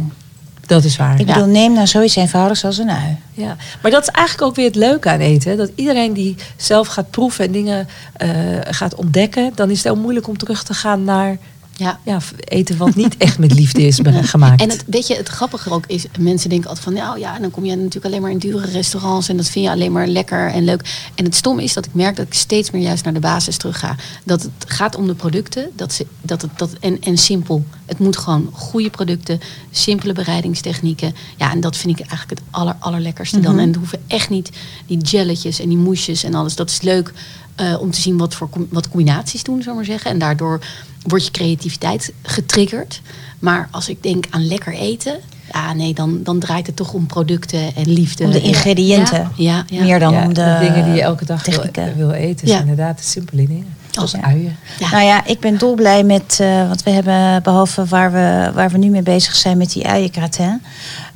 Dat 0.67 0.85
is 0.85 0.97
waar. 0.97 1.21
Ik 1.21 1.27
bedoel, 1.27 1.47
neem 1.47 1.73
nou 1.73 1.87
zoiets 1.87 2.17
eenvoudigs 2.17 2.65
als 2.65 2.79
een 2.79 2.91
ui. 2.91 3.17
Ja, 3.33 3.57
maar 3.83 3.91
dat 3.91 4.03
is 4.03 4.09
eigenlijk 4.09 4.49
ook 4.49 4.57
weer 4.57 4.67
het 4.67 4.75
leuke 4.75 5.11
aan 5.11 5.21
eten. 5.21 5.51
hè. 5.51 5.57
Dat 5.57 5.71
iedereen 5.75 6.13
die 6.13 6.37
zelf 6.57 6.87
gaat 6.87 7.11
proeven 7.11 7.45
en 7.45 7.53
dingen 7.53 7.89
eh, 8.13 8.29
gaat 8.63 8.95
ontdekken, 8.95 9.53
dan 9.55 9.71
is 9.71 9.77
het 9.77 9.85
heel 9.93 10.03
moeilijk 10.03 10.29
om 10.29 10.39
terug 10.39 10.63
te 10.63 10.75
gaan 10.75 11.05
naar 11.05 11.37
Ja. 11.79 12.01
ja, 12.05 12.21
eten 12.45 12.77
wat 12.77 12.95
niet 12.95 13.17
echt 13.17 13.39
met 13.39 13.55
liefde 13.55 13.83
is 13.83 14.01
gemaakt. 14.21 14.61
En 14.61 14.71
het, 14.71 14.85
weet 14.87 15.07
je, 15.07 15.15
het 15.15 15.29
grappige 15.29 15.71
ook 15.71 15.87
is, 15.87 16.05
mensen 16.19 16.49
denken 16.49 16.69
altijd 16.69 16.85
van, 16.85 16.95
nou 16.95 17.19
ja, 17.19 17.39
dan 17.39 17.51
kom 17.51 17.65
je 17.65 17.77
natuurlijk 17.77 18.05
alleen 18.05 18.21
maar 18.21 18.31
in 18.31 18.39
dure 18.39 18.67
restaurants 18.67 19.29
en 19.29 19.37
dat 19.37 19.49
vind 19.49 19.65
je 19.65 19.71
alleen 19.71 19.93
maar 19.93 20.07
lekker 20.07 20.51
en 20.51 20.65
leuk. 20.65 21.11
En 21.15 21.25
het 21.25 21.35
stom 21.35 21.59
is 21.59 21.73
dat 21.73 21.87
ik 21.87 21.95
merk 21.95 22.17
dat 22.17 22.27
ik 22.27 22.35
steeds 22.35 22.71
meer 22.71 22.83
juist 22.83 23.05
naar 23.05 23.13
de 23.13 23.21
basis 23.21 23.57
terug 23.57 23.79
ga. 23.79 23.97
Dat 24.25 24.43
het 24.43 24.53
gaat 24.67 24.97
om 24.97 25.07
de 25.07 25.15
producten, 25.15 25.71
dat 25.75 25.93
ze, 25.93 26.07
dat 26.23 26.43
het, 26.43 26.51
dat, 26.59 26.73
en, 26.81 27.01
en 27.01 27.19
simpel. 27.19 27.65
Het 27.87 27.99
moet 27.99 28.17
gewoon 28.17 28.49
goede 28.53 28.91
producten, 28.91 29.41
simpele 29.71 30.13
bereidingstechnieken. 30.13 31.15
Ja, 31.37 31.51
en 31.51 31.61
dat 31.61 31.77
vind 31.77 31.99
ik 31.99 32.07
eigenlijk 32.07 32.41
het 32.41 32.49
aller, 32.51 32.77
allerlekkerste 32.79 33.41
dan. 33.41 33.59
En 33.59 33.67
het 33.67 33.77
hoeven 33.77 34.03
echt 34.07 34.31
niet 34.31 34.51
die 34.87 34.99
jelletjes 34.99 35.61
en 35.61 35.69
die 35.69 35.79
moesjes 35.79 36.25
en 36.25 36.35
alles. 36.35 36.55
Dat 36.55 36.71
is 36.71 36.81
leuk 36.81 37.13
eh, 37.55 37.81
om 37.81 37.91
te 37.91 38.01
zien 38.01 38.17
wat 38.17 38.35
voor 38.35 38.49
wat 38.69 38.89
combinaties 38.89 39.43
doen, 39.43 39.57
zullen 39.57 39.71
we 39.71 39.77
maar 39.77 39.85
zeggen. 39.85 40.11
En 40.11 40.19
daardoor 40.19 40.61
wordt 41.07 41.25
je 41.25 41.31
creativiteit 41.31 42.13
getriggerd. 42.23 43.01
Maar 43.39 43.69
als 43.71 43.89
ik 43.89 44.03
denk 44.03 44.27
aan 44.31 44.47
lekker 44.47 44.73
eten, 44.75 45.17
ja, 45.53 45.73
nee, 45.73 45.95
dan, 45.95 46.23
dan 46.23 46.39
draait 46.39 46.67
het 46.67 46.77
toch 46.77 46.93
om 46.93 47.07
producten 47.07 47.75
en 47.77 47.93
liefde. 47.93 48.25
Om 48.25 48.31
de 48.31 48.41
ingrediënten. 48.41 49.31
Ja, 49.37 49.55
ja, 49.55 49.65
ja. 49.77 49.83
Meer 49.83 49.99
dan 49.99 50.13
Ja, 50.13 50.25
om 50.25 50.35
de, 50.35 50.57
dingen 50.61 50.85
die 50.85 50.95
je 50.95 51.01
elke 51.03 51.25
dag 51.25 51.45
wil, 51.45 51.55
technieken. 51.55 51.97
wil 51.97 52.11
eten. 52.11 52.47
Ja. 52.47 52.53
zijn 52.57 52.69
inderdaad 52.69 52.99
de 52.99 53.05
simpele 53.05 53.47
dingen. 53.47 53.67
Zoals 53.91 54.13
Ja. 54.13 54.21
uien. 54.23 54.57
Ja. 54.79 54.91
Nou 54.91 55.05
ja, 55.05 55.27
ik 55.27 55.41
ben 55.41 55.59
dolblij 55.59 56.03
met, 56.05 56.39
eh 56.41 56.67
want 56.69 56.83
we 56.83 56.91
hebben, 56.91 57.43
behalve 57.43 57.85
waar 57.85 58.13
we, 58.13 58.51
waar 58.55 58.71
we 58.71 58.79
nu 58.79 58.89
mee 58.89 59.03
bezig 59.03 59.35
zijn 59.37 59.59
met 59.59 59.73
die 59.73 59.87
uiengratin, 59.87 60.63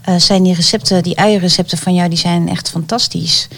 eh 0.01 0.15
zijn 0.17 0.43
die 0.43 0.55
recepten, 0.55 1.03
die 1.03 1.19
uienrecepten 1.19 1.79
van 1.79 1.95
jou, 1.95 2.09
die 2.09 2.19
zijn 2.19 2.49
echt 2.49 2.71
fantastisch. 2.71 3.49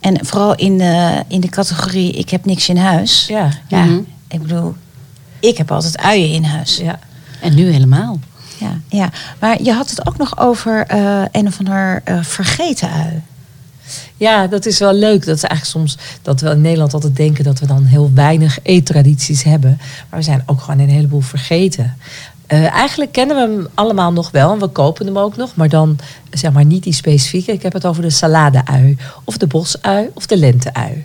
En 0.00 0.26
vooral 0.26 0.54
in 0.54 0.78
de, 0.78 1.22
in 1.28 1.40
de 1.40 1.48
categorie, 1.48 2.12
ik 2.12 2.30
heb 2.30 2.44
niks 2.44 2.68
in 2.68 2.76
huis. 2.76 3.26
Ja. 3.28 3.48
Ja, 3.68 3.84
Mhm. 3.84 3.98
ik 4.28 4.42
bedoel, 4.42 4.74
ik 5.42 5.56
heb 5.58 5.70
altijd 5.70 5.98
uien 5.98 6.32
in 6.32 6.44
huis. 6.44 6.76
Ja. 6.76 6.98
En 7.40 7.54
nu 7.54 7.70
helemaal. 7.70 8.18
Ja, 8.58 8.80
ja. 8.88 9.10
maar 9.40 9.62
je 9.62 9.72
had 9.72 9.90
het 9.90 10.06
ook 10.06 10.16
nog 10.16 10.38
over 10.38 10.86
eh, 10.86 11.22
een 11.32 11.46
of 11.46 11.58
ander 11.58 12.00
eh, 12.04 12.22
vergeten 12.22 12.90
ui. 12.90 13.22
Ja, 14.16 14.46
dat 14.46 14.66
is 14.66 14.78
wel 14.78 14.92
leuk. 14.92 15.24
Dat 15.24 15.36
is 15.36 15.42
eigenlijk 15.42 15.64
soms 15.64 15.98
dat 16.22 16.40
we 16.40 16.50
in 16.50 16.60
Nederland 16.60 16.94
altijd 16.94 17.16
denken 17.16 17.44
dat 17.44 17.58
we 17.58 17.66
dan 17.66 17.84
heel 17.84 18.10
weinig 18.14 18.58
eettradities 18.62 19.42
hebben. 19.42 19.78
Maar 20.10 20.18
we 20.18 20.24
zijn 20.24 20.42
ook 20.46 20.60
gewoon 20.60 20.80
een 20.80 20.88
heleboel 20.88 21.20
vergeten. 21.20 21.96
Eh, 22.46 22.72
eigenlijk 22.72 23.12
kennen 23.12 23.36
we 23.36 23.42
hem 23.42 23.66
allemaal 23.74 24.12
nog 24.12 24.30
wel 24.30 24.52
en 24.52 24.58
we 24.58 24.66
kopen 24.66 25.06
hem 25.06 25.18
ook 25.18 25.36
nog, 25.36 25.54
maar 25.54 25.68
dan 25.68 25.98
zeg 26.30 26.52
maar 26.52 26.64
niet 26.64 26.82
die 26.82 26.92
specifieke. 26.92 27.52
Ik 27.52 27.62
heb 27.62 27.72
het 27.72 27.86
over 27.86 28.02
de 28.02 28.10
salade-ui, 28.10 28.96
of 29.24 29.36
de 29.36 29.46
bosui, 29.46 30.10
of 30.14 30.26
de 30.26 30.36
lente-ui. 30.36 31.04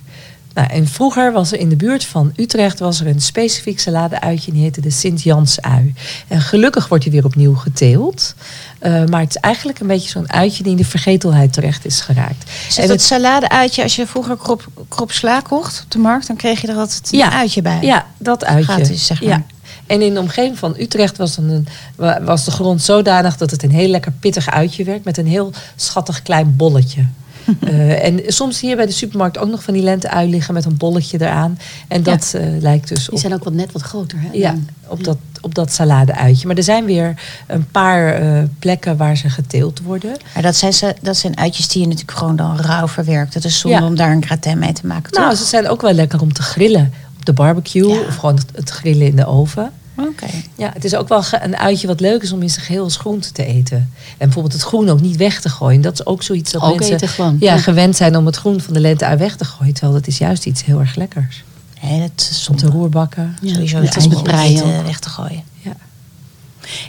Nou, 0.57 0.69
en 0.69 0.87
vroeger 0.87 1.31
was 1.31 1.51
er 1.51 1.59
in 1.59 1.69
de 1.69 1.75
buurt 1.75 2.05
van 2.05 2.31
Utrecht 2.35 2.79
was 2.79 2.99
er 2.99 3.07
een 3.07 3.21
specifiek 3.21 3.79
salade-uitje, 3.79 4.51
die 4.51 4.61
heette 4.61 4.81
de 4.81 4.89
Sint-Jans-ui. 4.89 5.93
En 6.27 6.41
gelukkig 6.41 6.87
wordt 6.87 7.03
hij 7.03 7.13
weer 7.13 7.25
opnieuw 7.25 7.55
geteeld. 7.55 8.33
Eh, 8.79 9.05
maar 9.05 9.19
het 9.21 9.29
is 9.29 9.35
eigenlijk 9.41 9.79
een 9.79 9.87
beetje 9.87 10.09
zo'n 10.09 10.31
uitje 10.31 10.63
die 10.63 10.71
in 10.71 10.77
de 10.77 10.85
vergetelheid 10.85 11.53
terecht 11.53 11.85
is 11.85 12.01
geraakt. 12.01 12.49
Is 12.67 12.75
En 12.77 12.81
dat 12.81 12.91
het- 12.91 13.01
salade-uitje, 13.01 13.83
als 13.83 13.95
je 13.95 14.07
vroeger 14.07 14.37
krop, 14.37 14.67
krop 14.89 15.11
sla 15.11 15.39
kocht 15.39 15.81
op 15.83 15.91
de 15.91 15.97
markt, 15.99 16.27
dan 16.27 16.35
kreeg 16.35 16.61
je 16.61 16.67
er 16.67 16.75
altijd 16.77 17.09
een 17.11 17.17
Ja. 17.17 17.31
uitje 17.33 17.61
bij. 17.61 17.79
Ja, 17.81 18.05
dat 18.17 18.45
uitje. 18.45 18.63
Gratis, 18.73 19.05
zeg 19.05 19.21
maar. 19.21 19.29
Ja. 19.29 19.43
En 19.87 20.01
in 20.01 20.13
de 20.13 20.19
omgeving 20.19 20.57
van 20.57 20.75
Utrecht 20.79 21.17
was, 21.17 21.37
een, 21.37 21.67
wa- 21.95 22.23
was 22.23 22.45
de 22.45 22.51
grond 22.51 22.81
zodanig 22.81 23.37
dat 23.37 23.51
het 23.51 23.63
een 23.63 23.71
heel 23.71 23.87
lekker 23.89 24.11
pittig 24.11 24.49
uitje 24.49 24.83
werd 24.83 25.03
met 25.03 25.17
een 25.17 25.27
heel 25.27 25.51
schattig 25.75 26.21
klein 26.21 26.55
bolletje. 26.55 27.05
Eh, 27.61 28.05
en 28.05 28.21
soms 28.27 28.57
zie 28.57 28.69
je 28.69 28.75
bij 28.75 28.85
de 28.85 28.91
supermarkt 28.91 29.37
ook 29.37 29.49
nog 29.49 29.63
van 29.63 29.73
die 29.73 29.83
lente-ui 29.83 30.29
liggen 30.29 30.53
met 30.53 30.65
een 30.65 30.77
bolletje 30.77 31.21
eraan. 31.21 31.59
En 31.87 32.03
dat 32.03 32.33
eh, 32.35 32.45
lijkt 32.59 32.87
dus 32.87 32.99
Die 33.03 33.11
op, 33.11 33.19
zijn 33.19 33.33
ook 33.33 33.43
wat 33.43 33.53
net 33.53 33.71
wat 33.71 33.81
groter. 33.81 34.17
Hè? 34.21 34.27
ja, 34.31 34.55
op 34.87 35.03
dat, 35.03 35.17
op 35.41 35.55
dat 35.55 35.71
salade-uitje. 35.73 36.47
Maar 36.47 36.55
er 36.55 36.63
zijn 36.63 36.85
weer 36.85 37.13
een 37.47 37.67
paar 37.71 38.13
eh, 38.13 38.43
plekken 38.59 38.97
waar 38.97 39.17
ze 39.17 39.29
geteeld 39.29 39.81
worden. 39.81 40.11
Maar 40.33 40.43
dat 40.43 40.55
zijn, 40.55 40.73
ze, 40.73 40.95
dat 41.01 41.17
zijn 41.17 41.37
uitjes 41.37 41.67
die 41.67 41.81
je 41.81 41.87
natuurlijk 41.87 42.17
gewoon 42.17 42.35
dan 42.35 42.57
rauw 42.59 42.87
verwerkt. 42.87 43.33
Het 43.33 43.45
is 43.45 43.59
zonde 43.59 43.77
Ja. 43.77 43.85
om 43.85 43.95
daar 43.95 44.11
een 44.11 44.25
gratin 44.25 44.59
mee 44.59 44.73
te 44.73 44.87
maken, 44.87 45.21
Nou, 45.21 45.35
ze 45.35 45.43
zijn 45.45 45.67
ook 45.69 45.81
wel 45.81 45.93
lekker 45.93 46.21
om 46.21 46.33
te 46.33 46.41
grillen 46.41 46.93
op 47.19 47.25
de 47.25 47.33
barbecue 47.33 47.87
Ja. 47.93 47.99
of 48.07 48.15
gewoon 48.15 48.39
het 48.55 48.69
grillen 48.69 49.07
in 49.07 49.15
de 49.15 49.25
oven. 49.25 49.71
Oké. 49.97 50.25
Ja, 50.55 50.71
het 50.73 50.83
is 50.83 50.95
ook 50.95 51.07
wel 51.07 51.23
een 51.31 51.57
uitje 51.57 51.87
wat 51.87 51.99
leuk 51.99 52.21
is 52.23 52.31
om 52.31 52.41
in 52.41 52.49
zijn 52.49 52.65
geheel 52.65 52.83
als 52.83 52.97
groente 52.97 53.31
te 53.31 53.45
eten. 53.45 53.77
En 53.77 54.15
bijvoorbeeld 54.17 54.53
het 54.53 54.61
groen 54.63 54.89
ook 54.89 55.01
niet 55.01 55.15
weg 55.15 55.41
te 55.41 55.49
gooien. 55.49 55.81
Dat 55.81 55.93
is 55.93 56.05
ook 56.05 56.23
zoiets 56.23 56.51
dat 56.51 56.61
Ook 56.61 56.79
mensen. 56.79 57.37
Ja, 57.39 57.53
Ja. 57.53 57.57
gewend 57.57 57.95
zijn 57.95 58.15
om 58.17 58.25
het 58.25 58.35
groen 58.35 58.61
van 58.61 58.73
de 58.73 58.79
lente 58.79 59.05
uit 59.05 59.19
weg 59.19 59.35
te 59.35 59.45
gooien. 59.45 59.73
Terwijl 59.73 59.93
dat 59.93 60.07
is 60.07 60.17
juist 60.17 60.45
iets 60.45 60.65
heel 60.65 60.79
erg 60.79 60.95
lekkers. 60.95 61.43
Nee, 61.81 61.99
dat 61.99 62.27
is 62.31 62.47
Om 62.49 62.55
te 62.57 62.67
roerbakken. 62.67 63.37
Ja, 63.41 63.53
Sowieso 63.53 63.77
het 63.77 63.95
uitje 63.95 64.21
breien 64.21 64.83
weg 64.83 64.99
te 64.99 65.09
gooien. 65.09 65.43
Ja. 65.61 65.71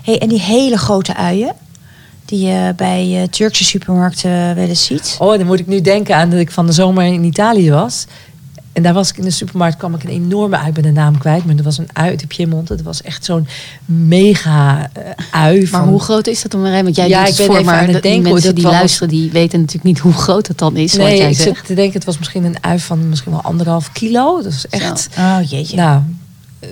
Hey, 0.03 0.19
en 0.19 0.29
die 0.29 0.41
hele 0.41 0.77
grote 0.79 1.15
uien, 1.15 1.53
die 2.25 2.47
je 2.47 2.73
bij 2.77 3.23
eh, 3.23 3.29
Turkse 3.29 3.65
supermarkten 3.65 4.31
wel 4.55 4.69
eens 4.69 4.85
ziet. 4.85 5.17
Oh, 5.19 5.37
dan 5.39 5.47
moet 5.47 5.59
ik 5.59 5.67
nu 5.67 5.81
denken 5.81 6.17
aan 6.17 6.31
dat 6.31 6.39
ik 6.41 6.51
van 6.51 6.67
de 6.67 6.73
zomer 6.73 7.05
in 7.05 7.25
Italië 7.25 7.71
was. 7.71 8.07
En 8.79 8.85
daar 8.85 8.93
was 8.95 9.09
ik 9.11 9.17
in 9.17 9.25
de 9.25 9.31
supermarkt, 9.31 9.77
kwam 9.77 9.95
ik 9.95 10.03
een 10.05 10.11
enorme 10.11 10.57
ui, 10.57 10.69
ik 10.69 10.75
ben 10.75 10.83
de 10.83 10.91
naam 10.91 11.19
kwijt. 11.19 11.45
Maar 11.45 11.57
er 11.57 11.63
was 11.63 11.79
een 11.79 11.89
ui 11.93 12.09
uit 12.11 12.21
de 12.21 12.27
Piemonte. 12.27 12.75
Dat 12.77 12.85
was 12.85 13.03
echt 13.03 13.25
zo'n 13.25 13.47
mega 13.85 14.91
ui. 15.31 15.59
Maar 15.59 15.67
van, 15.67 15.89
hoe 15.89 16.01
groot 16.01 16.27
is 16.27 16.43
dat 16.43 16.51
dan 16.51 16.63
maar? 16.63 16.83
Want 16.83 16.97
jij 16.97 17.09
Ja, 17.09 17.19
doet 17.25 17.29
ik 17.29 17.37
het 17.37 17.37
ben 17.37 17.47
voor, 17.47 17.55
even 17.55 17.67
maar 17.67 17.81
aan 17.81 17.85
het 17.85 17.95
de- 17.95 18.01
die 18.01 18.11
denken 18.11 18.31
mensen 18.33 18.47
dat 18.47 18.55
die 18.57 18.65
was. 18.65 18.73
luisteren, 18.75 19.09
die 19.09 19.31
weten 19.31 19.59
natuurlijk 19.59 19.85
niet 19.87 19.99
hoe 19.99 20.13
groot 20.13 20.47
het 20.47 20.59
dan 20.59 20.77
is. 20.77 20.93
wat 20.97 21.07
Nee, 21.07 21.17
jij 21.17 21.31
ik 21.31 21.37
zegt. 21.37 21.57
zit 21.57 21.67
te 21.67 21.75
denken, 21.75 21.95
het 21.95 22.05
was 22.05 22.19
misschien 22.19 22.45
een 22.45 22.57
ui 22.63 22.79
van 22.79 23.09
misschien 23.09 23.33
wel 23.33 23.43
anderhalf 23.43 23.93
kilo. 23.93 24.43
Dat 24.43 24.53
is 24.53 24.67
echt... 24.71 25.09
Oh 25.19 25.39
jeetje. 25.49 25.77
Nou, 25.77 26.01
eh, 26.61 26.69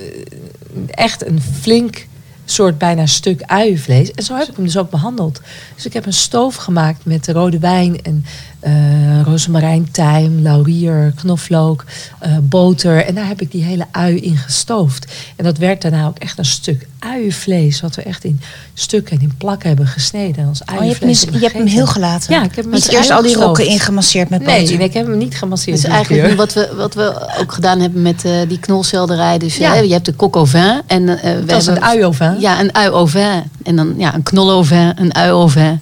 echt 0.91 1.27
een 1.27 1.41
flink 1.61 2.07
soort 2.45 2.79
bijna 2.79 3.07
stuk 3.07 3.43
uienvlees. 3.43 4.11
En 4.13 4.23
zo 4.25 4.35
heb 4.37 4.49
ik 4.49 4.57
hem 4.57 4.65
dus 4.65 4.77
ook 4.77 4.91
behandeld. 4.91 5.41
Dus 5.75 5.87
ik 5.87 5.93
heb 5.93 6.07
een 6.07 6.13
stoof 6.13 6.55
gemaakt 6.55 7.05
met 7.05 7.29
rode 7.29 7.59
wijn 7.59 8.03
en 8.03 8.25
eh 8.67 9.21
rozemarijn, 9.25 9.91
tijm, 9.91 10.41
laurier, 10.43 11.13
knoflook, 11.17 11.85
eh, 12.19 12.31
boter. 12.43 13.05
En 13.05 13.15
daar 13.15 13.27
heb 13.27 13.41
ik 13.41 13.51
die 13.51 13.63
hele 13.65 13.85
ui 13.91 14.17
in 14.21 14.37
gestoofd. 14.37 15.13
En 15.37 15.45
dat 15.45 15.59
werd 15.59 15.83
daarna 15.83 16.07
ook 16.07 16.19
echt 16.19 16.39
een 16.39 16.45
stuk 16.45 16.87
uienvlees. 16.99 17.81
Wat 17.81 17.95
we 17.95 18.03
echt 18.03 18.25
in 18.25 18.41
stukken 18.75 19.17
en 19.17 19.23
in 19.23 19.33
plakken 19.39 19.69
hebben 19.69 19.87
gesneden. 19.87 20.49
Als 20.49 20.63
Oh, 20.75 20.83
je, 20.83 20.89
hebt 20.89 21.01
hem, 21.01 21.09
je 21.33 21.39
hebt 21.41 21.53
hem 21.53 21.67
heel 21.67 21.87
gelaten. 21.87 22.35
Ja, 22.35 22.43
ik 22.45 22.55
heb 22.55 22.65
hem 22.65 22.75
Niet 22.75 22.89
eerst 22.89 23.11
al 23.11 23.17
die 23.23 23.31
gestoofd. 23.31 23.47
rokken 23.59 23.67
ingemasseerd 23.67 24.29
met 24.29 24.43
Nee, 24.45 24.61
boter. 24.61 24.77
nee, 24.79 24.87
ik 24.89 24.95
heb 24.95 25.07
hem 25.07 25.19
niet 25.19 25.37
gemasseerd. 25.39 25.77
Dus 25.77 25.85
dit 25.85 25.95
eigenlijk 25.95 26.35
wat 26.37 26.53
we, 26.53 26.73
wat 26.77 26.95
we 26.95 27.29
ook 27.41 27.53
gedaan 27.53 27.81
hebben 27.81 28.03
met 28.03 28.25
eh, 28.25 28.33
die 28.49 28.59
knolselderij. 28.59 29.39
Dus 29.39 29.57
Ja. 29.57 29.73
hè, 29.73 29.79
je 29.79 29.93
hebt 29.93 30.07
de 30.07 30.13
coq 30.15 30.31
au 30.31 30.47
vin. 30.47 30.83
En, 30.87 31.09
eh, 31.09 31.35
we 31.35 31.45
Dat 31.45 31.61
is 31.61 31.67
een 31.67 31.73
hebben- 31.73 31.91
ui 31.91 32.03
au 32.03 32.15
vin. 32.15 32.37
Ja, 32.41 32.61
een 32.61 32.75
ui 32.75 32.89
au 32.91 33.09
vin. 33.09 33.43
En 33.63 33.77
dan 33.77 33.95
ja, 33.99 34.15
een 34.15 34.23
knol 34.23 34.51
au 34.51 34.65
vin, 34.65 34.93
een 34.97 35.15
ui 35.15 35.31
au 35.31 35.51
vin. 35.51 35.81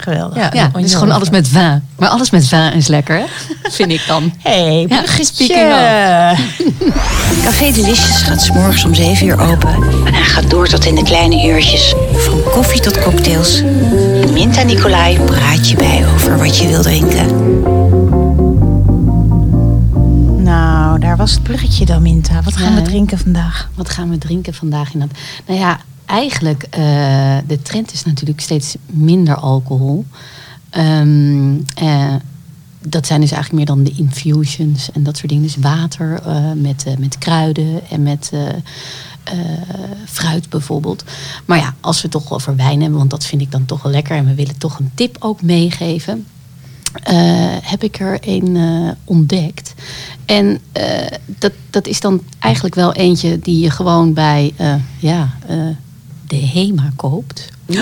Geweldig. 0.00 0.36
Ja. 0.36 0.50
Ja, 0.52 0.70
dus 0.80 0.94
gewoon 0.94 1.10
alles 1.10 1.30
met 1.30 1.48
vin. 1.48 1.82
Maar 1.98 2.08
alles 2.08 2.30
met 2.30 2.46
vin 2.48 2.72
is 2.72 2.86
lekker, 2.86 3.16
hè? 3.16 3.24
Vind 3.70 3.90
ik 3.92 4.02
dan. 4.06 4.32
Hey, 4.38 4.80
Ja, 4.80 4.86
bruggetje. 4.86 5.24
speaking 5.44 5.68
Café 7.44 7.72
Delicious 7.72 8.22
gaat 8.22 8.40
's 8.42 8.50
morgens 8.50 8.84
om 8.84 8.94
7 8.94 9.26
uur 9.26 9.40
open. 9.40 9.74
En 10.06 10.14
hij 10.14 10.22
gaat 10.24 10.50
door 10.50 10.68
tot 10.68 10.84
in 10.84 10.94
de 10.94 11.02
kleine 11.02 11.46
uurtjes. 11.46 11.94
Van 12.12 12.42
koffie 12.52 12.80
tot 12.80 13.02
cocktails. 13.02 13.58
En 14.22 14.32
Minta 14.32 14.62
Nicolai 14.62 15.18
praat 15.18 15.68
je 15.68 15.76
bij 15.76 16.04
over 16.14 16.38
wat 16.38 16.58
je 16.58 16.68
wil 16.68 16.82
drinken. 16.82 17.26
Nou, 20.42 20.98
daar 21.00 21.16
was 21.16 21.30
het 21.32 21.42
bruggetje 21.42 21.84
dan, 21.84 22.02
Minta. 22.02 22.42
Wat 22.42 22.56
gaan 22.56 22.74
Ja, 22.74 22.80
we 22.80 22.82
drinken 22.88 23.18
vandaag? 23.18 23.68
Wat 23.74 23.90
gaan 23.90 24.10
we 24.10 24.18
drinken 24.18 24.54
vandaag? 24.54 24.92
In 24.94 24.98
dat? 25.00 25.08
Nou 25.46 25.58
ja, 25.60 25.78
eigenlijk, 26.08 26.62
eh, 26.62 27.38
de 27.46 27.62
trend 27.62 27.92
is 27.92 28.04
natuurlijk 28.04 28.40
steeds 28.40 28.76
minder 28.86 29.34
alcohol. 29.34 30.04
Ehm, 30.70 31.56
eh, 31.74 32.14
dat 32.80 33.06
zijn 33.06 33.20
dus 33.20 33.30
eigenlijk 33.30 33.52
meer 33.52 33.76
dan 33.76 33.84
de 33.84 34.02
infusions 34.02 34.90
en 34.92 35.02
dat 35.02 35.16
soort 35.16 35.28
dingen. 35.28 35.44
Dus 35.44 35.56
water 35.56 36.20
eh, 36.22 36.52
met, 36.52 36.84
met 36.98 37.18
kruiden 37.18 37.90
en 37.90 38.02
met 38.02 38.32
fruit 40.04 40.48
bijvoorbeeld. 40.48 41.04
Maar 41.44 41.58
ja, 41.58 41.74
als 41.80 42.02
we 42.02 42.08
toch 42.08 42.32
over 42.32 42.56
wijn 42.56 42.80
hebben, 42.80 42.98
want 42.98 43.10
dat 43.10 43.24
vind 43.24 43.42
ik 43.42 43.50
dan 43.50 43.64
toch 43.64 43.82
wel 43.82 43.92
lekker. 43.92 44.16
En 44.16 44.26
we 44.26 44.34
willen 44.34 44.58
toch 44.58 44.78
een 44.78 44.90
tip 44.94 45.16
ook 45.18 45.42
meegeven. 45.42 46.26
heb 47.62 47.82
ik 47.82 47.98
er 47.98 48.18
een 48.20 48.58
ontdekt. 49.04 49.74
En 50.24 50.60
dat, 51.26 51.52
dat 51.70 51.86
is 51.86 52.00
dan 52.00 52.22
eigenlijk 52.38 52.74
wel 52.74 52.92
eentje 52.92 53.38
die 53.38 53.60
je 53.60 53.70
gewoon 53.70 54.12
bij 54.12 54.54
ja, 54.98 55.38
de 56.28 56.46
HEMA 56.52 56.92
koopt. 56.96 57.48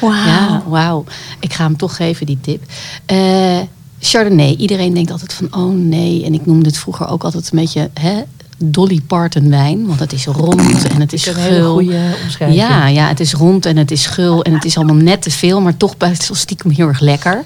Wauw. 0.00 0.12
Ja, 0.26 0.62
wauw. 0.68 1.04
Ik 1.40 1.52
ga 1.52 1.64
hem 1.64 1.76
toch 1.76 1.96
geven, 1.96 2.26
die 2.26 2.38
tip. 2.40 2.62
Eh, 3.06 3.58
Chardonnay. 4.00 4.54
Iedereen 4.54 4.94
denkt 4.94 5.10
altijd 5.10 5.32
van, 5.32 5.48
oh 5.62 5.74
nee. 5.74 6.24
En 6.24 6.34
ik 6.34 6.46
noemde 6.46 6.66
het 6.66 6.78
vroeger 6.78 7.08
ook 7.08 7.24
altijd 7.24 7.50
een 7.52 7.58
beetje 7.58 7.90
hè, 8.00 8.22
Dolly 8.58 9.00
Parton 9.06 9.50
wijn. 9.50 9.86
Want 9.86 10.00
het 10.00 10.12
is 10.12 10.26
rond 10.26 10.84
en 10.88 11.00
het 11.00 11.12
is 11.12 11.26
is 11.26 11.34
een 11.34 11.40
hele 11.40 11.54
gul. 11.60 11.72
goede 11.72 12.00
omschrijving. 12.24 12.60
Ja, 12.60 12.86
ja, 12.86 13.08
het 13.08 13.20
is 13.20 13.32
rond 13.32 13.66
en 13.66 13.76
het 13.76 13.90
is 13.90 14.06
gul 14.06 14.42
en 14.44 14.52
het 14.54 14.64
is 14.64 14.76
allemaal 14.76 14.94
net 14.96 15.22
te 15.22 15.30
veel, 15.30 15.60
maar 15.60 15.76
toch 15.76 15.96
best 15.96 16.28
wel 16.28 16.36
stiekem 16.36 16.70
heel 16.70 16.88
erg 16.88 17.00
lekker. 17.00 17.44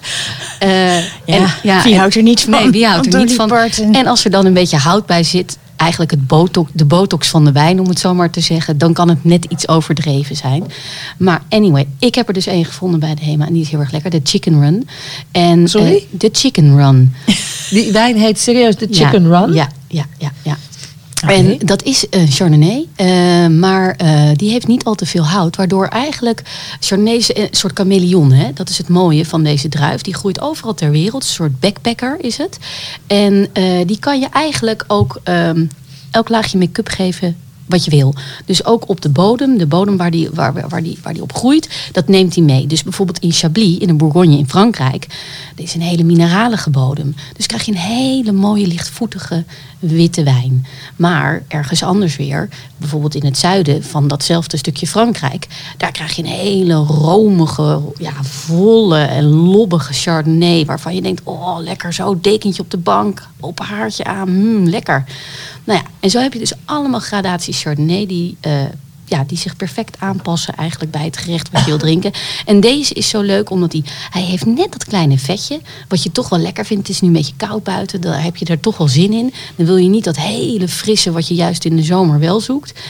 Eh, 0.59 0.99
Ja, 1.27 1.47
wie 1.83 1.93
en- 1.93 1.99
houdt 1.99 2.15
er 2.15 2.23
niet 2.23 2.41
van? 2.41 2.51
Nee, 2.51 2.71
wie 2.71 2.87
houdt 2.87 3.07
er 3.07 3.13
Dolly 3.13 3.25
niet 3.25 3.35
van? 3.35 3.49
Parton. 3.49 3.95
En 3.95 4.07
als 4.07 4.25
er 4.25 4.31
dan 4.31 4.47
een 4.47 4.53
beetje 4.55 4.77
hout 4.77 5.07
bij 5.07 5.23
zit, 5.23 5.59
eigenlijk 5.81 6.11
het 6.11 6.27
botox, 6.27 6.71
de 6.75 6.85
botox 6.85 7.29
van 7.29 7.45
de 7.45 7.53
wijn, 7.53 7.81
om 7.81 7.89
het 7.89 7.99
zo 7.99 8.15
maar 8.15 8.31
te 8.31 8.41
zeggen. 8.41 8.79
Dan 8.79 8.93
kan 8.93 9.09
het 9.09 9.25
net 9.25 9.45
iets 9.45 9.69
overdreven 9.69 10.37
zijn. 10.37 10.65
Maar 11.19 11.43
anyway, 11.49 11.87
ik 11.99 12.15
heb 12.15 12.29
er 12.29 12.35
dus 12.35 12.47
één 12.47 12.65
gevonden 12.65 13.01
bij 13.01 13.15
de 13.15 13.25
HEMA. 13.25 13.47
En 13.47 13.53
die 13.53 13.63
is 13.63 13.71
heel 13.71 13.81
erg 13.81 13.91
lekker. 13.91 14.11
De 14.11 14.21
Chicken 14.25 14.61
Run. 14.61 14.89
En, 15.33 15.69
Sorry? 15.69 15.95
eh, 15.95 16.03
de 16.11 16.29
Chicken 16.33 16.77
Run. 16.77 17.15
Die 17.71 17.93
wijn 17.93 18.17
heet 18.17 18.39
serieus 18.39 18.77
de 18.77 18.87
Ja, 18.91 18.97
Chicken 18.97 19.29
Run? 19.29 19.53
Ja, 19.53 19.69
ja, 19.89 20.05
ja. 20.19 20.33
ja. 20.43 20.57
En 21.27 21.59
dat 21.59 21.83
is 21.83 22.07
een 22.11 22.31
Chardonnay, 22.31 22.87
eh, 22.97 23.47
maar 23.47 23.95
eh, 23.97 24.31
die 24.35 24.51
heeft 24.51 24.67
niet 24.67 24.85
al 24.85 24.95
te 24.95 25.07
veel 25.07 25.27
hout. 25.27 25.57
Waardoor 25.57 25.87
eigenlijk 25.87 26.43
Chardonnay 26.81 27.25
een 27.29 27.49
soort 27.51 27.77
chameleon. 27.79 28.33
Hè? 28.33 28.53
Dat 28.53 28.69
is 28.69 28.79
het 28.79 28.89
mooie 28.89 29.27
van 29.27 29.43
deze 29.43 29.69
druif. 29.69 30.01
Die 30.01 30.15
groeit 30.15 30.41
overal 30.41 30.75
ter 30.75 30.91
wereld. 30.91 31.23
Een 31.23 31.29
soort 31.29 31.61
backpacker 31.61 32.17
is 32.21 32.37
het. 32.37 32.59
En 33.07 33.49
eh, 33.53 33.65
die 33.87 33.99
kan 33.99 34.21
je 34.21 34.29
eigenlijk 34.33 34.85
ook 34.87 35.21
ehm, 35.23 35.67
elk 36.11 36.29
laagje 36.29 36.59
make-up 36.59 36.89
geven 36.89 37.37
wat 37.71 37.85
je 37.85 37.91
wil. 37.91 38.15
Dus 38.45 38.65
ook 38.65 38.89
op 38.89 39.01
de 39.01 39.09
bodem, 39.09 39.59
de 39.59 39.67
bodem 39.67 39.97
waar 39.97 40.11
die, 40.11 40.29
waar, 40.33 40.69
waar, 40.69 40.83
die, 40.83 40.99
waar 41.03 41.13
die 41.13 41.23
op 41.23 41.35
groeit, 41.35 41.69
dat 41.93 42.09
neemt 42.09 42.35
hij 42.35 42.45
mee. 42.45 42.67
Dus 42.67 42.83
bijvoorbeeld 42.83 43.19
in 43.19 43.33
Chablis, 43.33 43.79
in 43.79 43.87
de 43.87 43.95
Bourgogne 43.95 44.39
in 44.39 44.49
Frankrijk, 44.49 45.07
dit 45.55 45.67
is 45.67 45.75
een 45.75 45.81
hele 45.81 46.05
mineralige 46.05 46.71
bodem. 46.71 47.15
Dus 47.37 47.47
krijg 47.47 47.65
je 47.65 47.73
een 47.73 47.79
hele 47.79 48.33
mooie 48.33 48.67
lichtvoetige 48.67 49.45
witte 49.79 50.23
wijn. 50.23 50.67
Maar 50.97 51.43
ergens 51.49 51.83
anders 51.83 52.17
weer, 52.17 52.49
bijvoorbeeld 52.77 53.15
in 53.15 53.25
het 53.25 53.39
zuiden 53.39 53.85
van 53.85 54.09
datzelfde 54.09 54.57
stukje 54.57 54.87
Frankrijk, 54.87 55.47
daar 55.77 55.93
krijg 55.93 56.17
je 56.17 56.23
een 56.23 56.29
hele 56.29 56.75
romige, 56.75 57.81
ja, 57.99 58.23
volle 58.23 58.99
en 58.99 59.25
lobbige 59.25 59.93
Chardonnay, 59.93 60.65
waarvan 60.65 60.95
je 60.95 61.03
denkt, 61.03 61.21
oh 61.25 61.59
lekker 61.59 61.93
zo, 61.93 62.19
dekentje 62.21 62.63
op 62.63 62.71
de 62.71 62.77
bank, 62.77 63.29
open 63.41 63.65
haartje 63.65 64.05
aan, 64.05 64.29
mm, 64.31 64.69
lekker. 64.69 65.05
Nou 65.71 65.83
ja, 65.83 65.91
en 66.01 66.11
zo 66.11 66.21
heb 66.21 66.33
je 66.33 66.39
dus 66.39 66.53
allemaal 66.65 67.01
gradaties 67.01 67.63
Chardonnay 67.63 68.07
die, 68.07 68.37
eh, 68.41 68.65
ja, 69.11 69.25
die 69.27 69.39
zich 69.39 69.57
perfect 69.57 69.97
aanpassen 69.99 70.55
eigenlijk 70.55 70.91
bij 70.91 71.05
het 71.05 71.17
gerecht 71.17 71.51
wat 71.51 71.61
je 71.61 71.67
wil 71.67 71.79
drinken. 71.79 72.13
En 72.47 72.61
deze 72.61 72.95
is 72.95 73.09
zo 73.09 73.21
leuk 73.21 73.51
omdat 73.51 73.73
hij, 73.73 73.83
hij 74.11 74.23
heeft 74.23 74.47
net 74.47 74.73
dat 74.73 74.85
kleine 74.85 75.19
vetje, 75.19 75.61
wat 75.89 76.03
je 76.03 76.13
toch 76.13 76.29
wel 76.29 76.39
lekker 76.39 76.67
vindt. 76.67 76.87
Het 76.87 76.97
is 76.97 77.03
nu 77.03 77.09
een 77.09 77.15
beetje 77.15 77.37
koud 77.37 77.63
buiten, 77.63 78.01
daar 78.01 78.23
heb 78.23 78.37
je 78.37 78.45
er 78.45 78.61
toch 78.61 78.79
wel 78.79 78.89
zin 78.89 79.13
in. 79.13 79.33
Dan 79.57 79.67
wil 79.67 79.77
je 79.77 79.89
niet 79.89 80.05
dat 80.05 80.17
hele 80.17 80.69
frisse 80.69 81.13
wat 81.13 81.29
je 81.29 81.35
juist 81.35 81.65
in 81.65 81.77
de 81.77 81.83
zomer 81.83 82.19
wel 82.19 82.41
zoekt. 82.41 82.81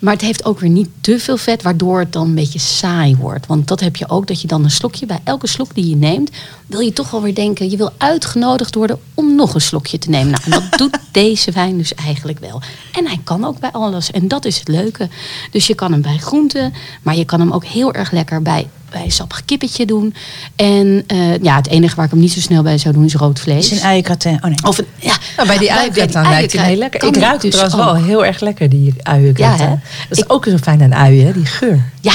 Maar 0.00 0.12
het 0.12 0.22
heeft 0.22 0.44
ook 0.44 0.60
weer 0.60 0.70
niet 0.70 0.88
te 1.00 1.18
veel 1.18 1.36
vet, 1.36 1.62
waardoor 1.62 1.98
het 1.98 2.12
dan 2.12 2.26
een 2.26 2.34
beetje 2.34 2.58
saai 2.58 3.16
wordt. 3.16 3.46
Want 3.46 3.68
dat 3.68 3.80
heb 3.80 3.96
je 3.96 4.08
ook, 4.08 4.26
dat 4.26 4.40
je 4.40 4.46
dan 4.46 4.64
een 4.64 4.70
slokje, 4.70 5.06
bij 5.06 5.20
elke 5.24 5.46
slok 5.46 5.74
die 5.74 5.88
je 5.88 5.96
neemt, 5.96 6.30
wil 6.66 6.80
je 6.80 6.92
toch 6.92 7.10
wel 7.10 7.22
weer 7.22 7.34
denken, 7.34 7.70
je 7.70 7.76
wil 7.76 7.92
uitgenodigd 7.96 8.74
worden 8.74 9.00
om 9.14 9.34
nog 9.34 9.54
een 9.54 9.60
slokje 9.60 9.98
te 9.98 10.10
nemen. 10.10 10.40
Nou, 10.46 10.62
dat 10.68 10.78
doet 10.78 10.98
deze 11.12 11.50
wijn 11.50 11.78
dus 11.78 11.94
eigenlijk 11.94 12.38
wel. 12.38 12.62
En 12.92 13.06
hij 13.06 13.20
kan 13.24 13.44
ook 13.44 13.58
bij 13.58 13.70
alles. 13.70 14.10
En 14.10 14.28
dat 14.28 14.44
is 14.44 14.58
het 14.58 14.68
leuke. 14.68 15.08
Dus 15.50 15.66
je 15.70 15.76
kan 15.76 15.92
hem 15.92 16.02
bij 16.02 16.18
groenten, 16.18 16.72
maar 17.02 17.16
je 17.16 17.24
kan 17.24 17.40
hem 17.40 17.52
ook 17.52 17.64
heel 17.64 17.94
erg 17.94 18.10
lekker 18.10 18.42
bij, 18.42 18.66
bij 18.90 19.08
sappig 19.08 19.44
kippetje 19.44 19.86
doen. 19.86 20.14
En 20.56 21.04
eh, 21.06 21.38
ja, 21.42 21.56
het 21.56 21.68
enige 21.68 21.96
waar 21.96 22.04
ik 22.04 22.10
hem 22.10 22.20
niet 22.20 22.32
zo 22.32 22.40
snel 22.40 22.62
bij 22.62 22.78
zou 22.78 22.94
doen 22.94 23.04
is 23.04 23.14
rood 23.14 23.28
Het 23.28 23.40
vlees. 23.40 23.72
is 23.72 23.82
een. 23.82 24.34
Oh 24.34 24.44
nee. 24.44 24.54
Of 24.64 24.78
een, 24.78 24.86
ja, 24.96 25.14
Nou, 25.36 25.48
bij 25.48 25.58
die 25.58 25.72
uiengratin 25.72 26.22
lijkt 26.22 26.52
hij 26.52 26.66
heel 26.66 26.76
lekker. 26.76 27.04
Ik 27.08 27.16
ruik 27.16 27.40
dus 27.40 27.50
trouwens 27.50 27.80
ook. 27.80 27.84
wel 27.84 28.04
heel 28.04 28.24
erg 28.24 28.40
lekker, 28.40 28.68
die. 28.68 28.94
Ja, 29.34 29.56
hè? 29.56 29.74
Dat 30.08 30.18
is 30.18 30.28
ook 30.28 30.44
zo 30.44 30.56
fijn 30.56 30.82
aan 30.82 30.94
uien, 30.94 31.26
hè, 31.26 31.32
die 31.32 31.46
geur. 31.46 31.90
Ja, 32.00 32.12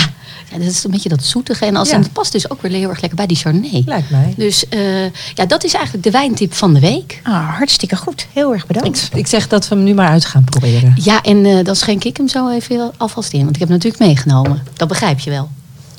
ja, 0.58 0.64
dat 0.64 0.74
is 0.74 0.84
een 0.84 0.92
beetje 0.92 1.10
dat 1.10 1.24
zoetige. 1.24 1.66
En, 1.66 1.76
als, 1.76 1.90
Ja. 1.90 1.96
en 1.96 2.02
het 2.02 2.14
past 2.14 2.32
dus 2.32 2.50
ook 2.50 2.62
weer 2.62 2.72
heel 2.72 2.90
erg 2.90 3.00
lekker 3.00 3.18
bij 3.18 3.28
die 3.28 3.38
Chardonnay. 3.38 3.84
Lijkt 3.86 4.10
mij. 4.10 4.34
Dus 4.38 4.68
eh, 4.70 5.04
ja, 5.34 5.46
dat 5.48 5.64
is 5.64 5.74
eigenlijk 5.74 6.04
de 6.04 6.12
wijntip 6.12 6.54
van 6.54 6.74
de 6.74 6.80
week. 6.80 7.20
Ah, 7.24 7.58
hartstikke 7.58 7.96
goed. 7.96 8.28
Heel 8.34 8.54
erg 8.54 8.68
bedankt. 8.68 9.10
Ik, 9.12 9.18
ik 9.18 9.28
zeg 9.28 9.48
dat 9.48 9.68
we 9.68 9.76
hem 9.76 9.84
nu 9.84 9.94
maar 9.94 10.10
uit 10.10 10.26
gaan 10.26 10.44
proberen. 10.44 10.94
Ja, 10.96 11.22
en 11.22 11.46
eh, 11.46 11.64
dan 11.64 11.76
schenk 11.76 12.04
ik 12.04 12.18
hem 12.18 12.28
zo 12.28 12.50
even 12.50 12.92
alvast 12.98 13.34
in. 13.34 13.44
Want 13.44 13.54
ik 13.54 13.60
heb 13.60 13.70
hem 13.70 13.78
natuurlijk 13.78 14.04
meegenomen. 14.04 14.64
Dat 14.74 14.88
begrijp 14.88 15.20
je 15.20 15.30
wel. 15.30 15.50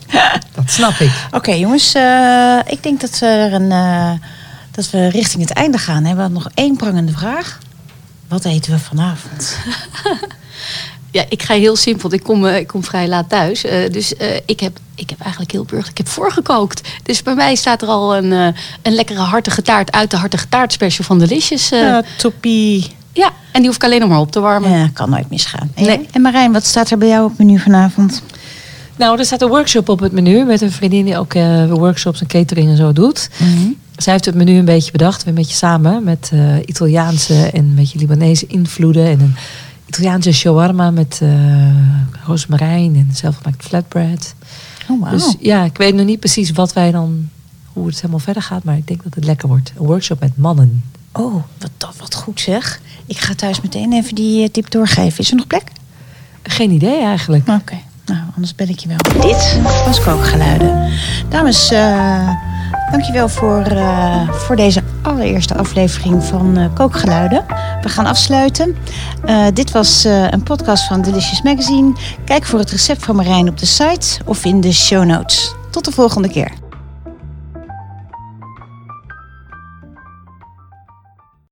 Dat 0.55 0.71
snap 0.71 0.93
ik. 0.99 1.11
Oké 1.31 1.53
jongens, 1.53 1.95
eh, 1.95 2.59
ik 2.67 2.83
denk 2.83 3.01
dat 3.01 3.19
we, 3.19 3.27
er 3.27 3.53
een, 3.53 3.73
eh, 3.73 4.11
dat 4.71 4.91
we 4.91 5.09
richting 5.09 5.43
het 5.43 5.53
einde 5.53 5.79
gaan. 5.79 6.03
We 6.03 6.09
hebben 6.09 6.33
nog 6.33 6.49
één 6.55 6.77
prangende 6.77 7.13
vraag. 7.13 7.59
Wat 8.29 8.45
eten 8.45 8.73
we 8.73 8.79
vanavond? 8.79 9.57
Ja, 11.17 11.25
ik 11.29 11.43
ga 11.43 11.55
heel 11.55 11.77
simpel. 11.77 12.13
Ik 12.13 12.23
kom, 12.23 12.47
eh, 12.47 12.57
ik 12.57 12.67
kom 12.67 12.85
vrij 12.85 13.09
laat 13.09 13.29
thuis. 13.29 13.65
Eh, 13.65 13.91
dus 13.93 14.17
eh, 14.17 14.37
ik, 14.47 14.61
heb, 14.61 14.79
ik 14.95 15.11
heb 15.11 15.21
eigenlijk 15.21 15.53
heel 15.53 15.65
burger. 15.65 15.91
Ik 15.91 15.97
heb 15.97 16.09
voorgekookt. 16.09 16.89
Dus 17.03 17.23
bij 17.23 17.35
mij 17.35 17.55
staat 17.55 17.83
er 17.83 17.89
al 17.89 18.17
een, 18.17 18.33
eh, 18.33 18.61
een 18.83 18.93
lekkere 18.95 19.19
hartige 19.21 19.63
taart 19.63 19.93
uit 19.93 20.11
de 20.11 20.17
hartige 20.17 20.49
taart 20.49 20.73
special 20.73 21.05
van 21.07 21.19
Delicious. 21.19 21.71
eh. 21.71 21.97
Eh, 21.97 22.05
toppie. 22.19 22.87
ja, 23.13 23.27
en 23.53 23.59
die 23.61 23.67
hoef 23.67 23.75
ik 23.77 23.85
alleen 23.85 24.01
nog 24.01 24.09
maar 24.09 24.21
op 24.21 24.33
te 24.33 24.41
warmen. 24.41 24.71
Ja, 24.71 24.91
kan 24.93 25.11
nooit 25.11 25.31
misgaan. 25.31 25.71
En, 25.75 25.85
Nee. 25.87 26.07
en 26.13 26.23
Marijn, 26.23 26.53
wat 26.53 26.65
staat 26.65 26.91
er 26.91 26.99
bij 26.99 27.09
jou 27.09 27.25
op 27.25 27.29
het 27.31 27.39
menu 27.39 27.59
vanavond? 27.59 28.23
Nou, 28.97 29.19
er 29.19 29.25
staat 29.25 29.43
een 29.43 29.49
workshop 29.49 29.89
op 29.89 30.01
het 30.01 30.13
menu 30.13 30.45
met 30.45 30.61
een 30.61 30.73
vriendin 30.73 31.05
die 31.05 31.19
ook 31.19 31.35
eh, 31.35 31.65
workshops 31.73 32.21
en 32.21 32.27
catering 32.27 32.69
en 32.69 32.77
zo 32.77 32.93
doet. 32.93 33.29
Zij 33.97 34.13
heeft 34.13 34.25
het 34.25 34.35
menu 34.35 34.59
een 34.59 34.65
beetje 34.65 34.91
bedacht, 34.93 35.19
weer 35.25 35.29
een 35.29 35.39
beetje 35.39 35.57
samen 35.57 36.05
met 36.05 36.31
eh, 36.33 36.41
Italiaanse 36.67 37.35
en 37.51 37.59
een 37.65 37.75
beetje 37.75 37.99
Libanese 37.99 38.47
invloeden 38.47 39.07
en 39.07 39.21
een 39.21 39.37
Italiaanse 39.97 40.33
shawarma 40.33 40.91
met 40.91 41.19
eh 41.23 41.29
rozemarijn 42.27 42.95
en 42.95 43.09
zelfgemaakt 43.13 43.65
flatbread. 43.65 44.35
Oh, 44.89 45.01
wauw. 45.01 45.13
Dus 45.13 45.35
ja, 45.41 45.65
ik 45.65 45.77
weet 45.77 45.95
nog 45.95 46.07
niet 46.07 46.21
precies 46.21 46.51
wat 46.51 46.73
wij 46.73 46.91
dan, 46.91 47.29
hoe 47.73 47.87
het 47.87 47.97
helemaal 47.97 48.19
verder 48.19 48.43
gaat, 48.43 48.65
maar 48.65 48.77
ik 48.77 48.87
denk 48.87 49.03
dat 49.03 49.15
het 49.15 49.25
lekker 49.25 49.49
wordt. 49.49 49.73
Een 49.79 49.87
workshop 49.87 50.21
met 50.21 50.37
mannen. 50.37 50.85
Oh, 51.13 51.35
wat, 51.59 51.71
dat, 51.77 51.95
wat 51.99 52.15
goed 52.15 52.41
zeg. 52.41 52.81
Ik 53.07 53.19
ga 53.19 53.35
thuis 53.35 53.61
meteen 53.61 53.93
even 53.93 54.15
die 54.15 54.43
eh, 54.43 54.49
tip 54.49 54.71
doorgeven. 54.71 55.19
Is 55.19 55.31
er 55.31 55.37
nog 55.37 55.47
plek? 55.47 55.63
Geen 56.43 56.71
idee 56.71 57.03
eigenlijk. 57.03 57.49
Oké, 57.49 57.77
nou, 58.07 58.21
anders 58.35 58.55
bel 58.55 58.69
ik 58.69 58.79
je 58.79 58.89
wel. 58.89 59.21
Dit 59.21 59.61
was 59.85 60.03
Kookgeluiden. 60.03 60.93
Dames, 61.29 61.71
eh 61.71 62.29
dankjewel 62.91 63.29
voor, 63.29 63.63
eh, 63.63 64.31
voor 64.31 64.57
deze 64.57 64.83
allereerste 65.03 65.57
aflevering 65.57 66.25
van 66.25 66.57
eh, 66.57 66.65
Kookgeluiden. 66.75 67.45
We 67.83 67.89
gaan 67.89 68.07
afsluiten. 68.07 68.77
Eh, 69.25 69.47
dit 69.55 69.71
was 69.71 70.05
een 70.05 70.43
podcast 70.43 70.87
van 70.87 71.03
Delicious 71.03 71.43
Magazine. 71.43 71.93
Kijk 72.25 72.45
voor 72.45 72.59
het 72.59 72.71
recept 72.71 73.05
van 73.05 73.17
Marijn 73.17 73.49
op 73.49 73.59
de 73.59 73.67
site 73.67 74.21
of 74.25 74.45
in 74.45 74.61
de 74.61 74.73
show 74.73 75.05
notes. 75.05 75.55
Tot 75.71 75.85
de 75.85 75.93
volgende 75.93 76.29
keer. 76.29 76.66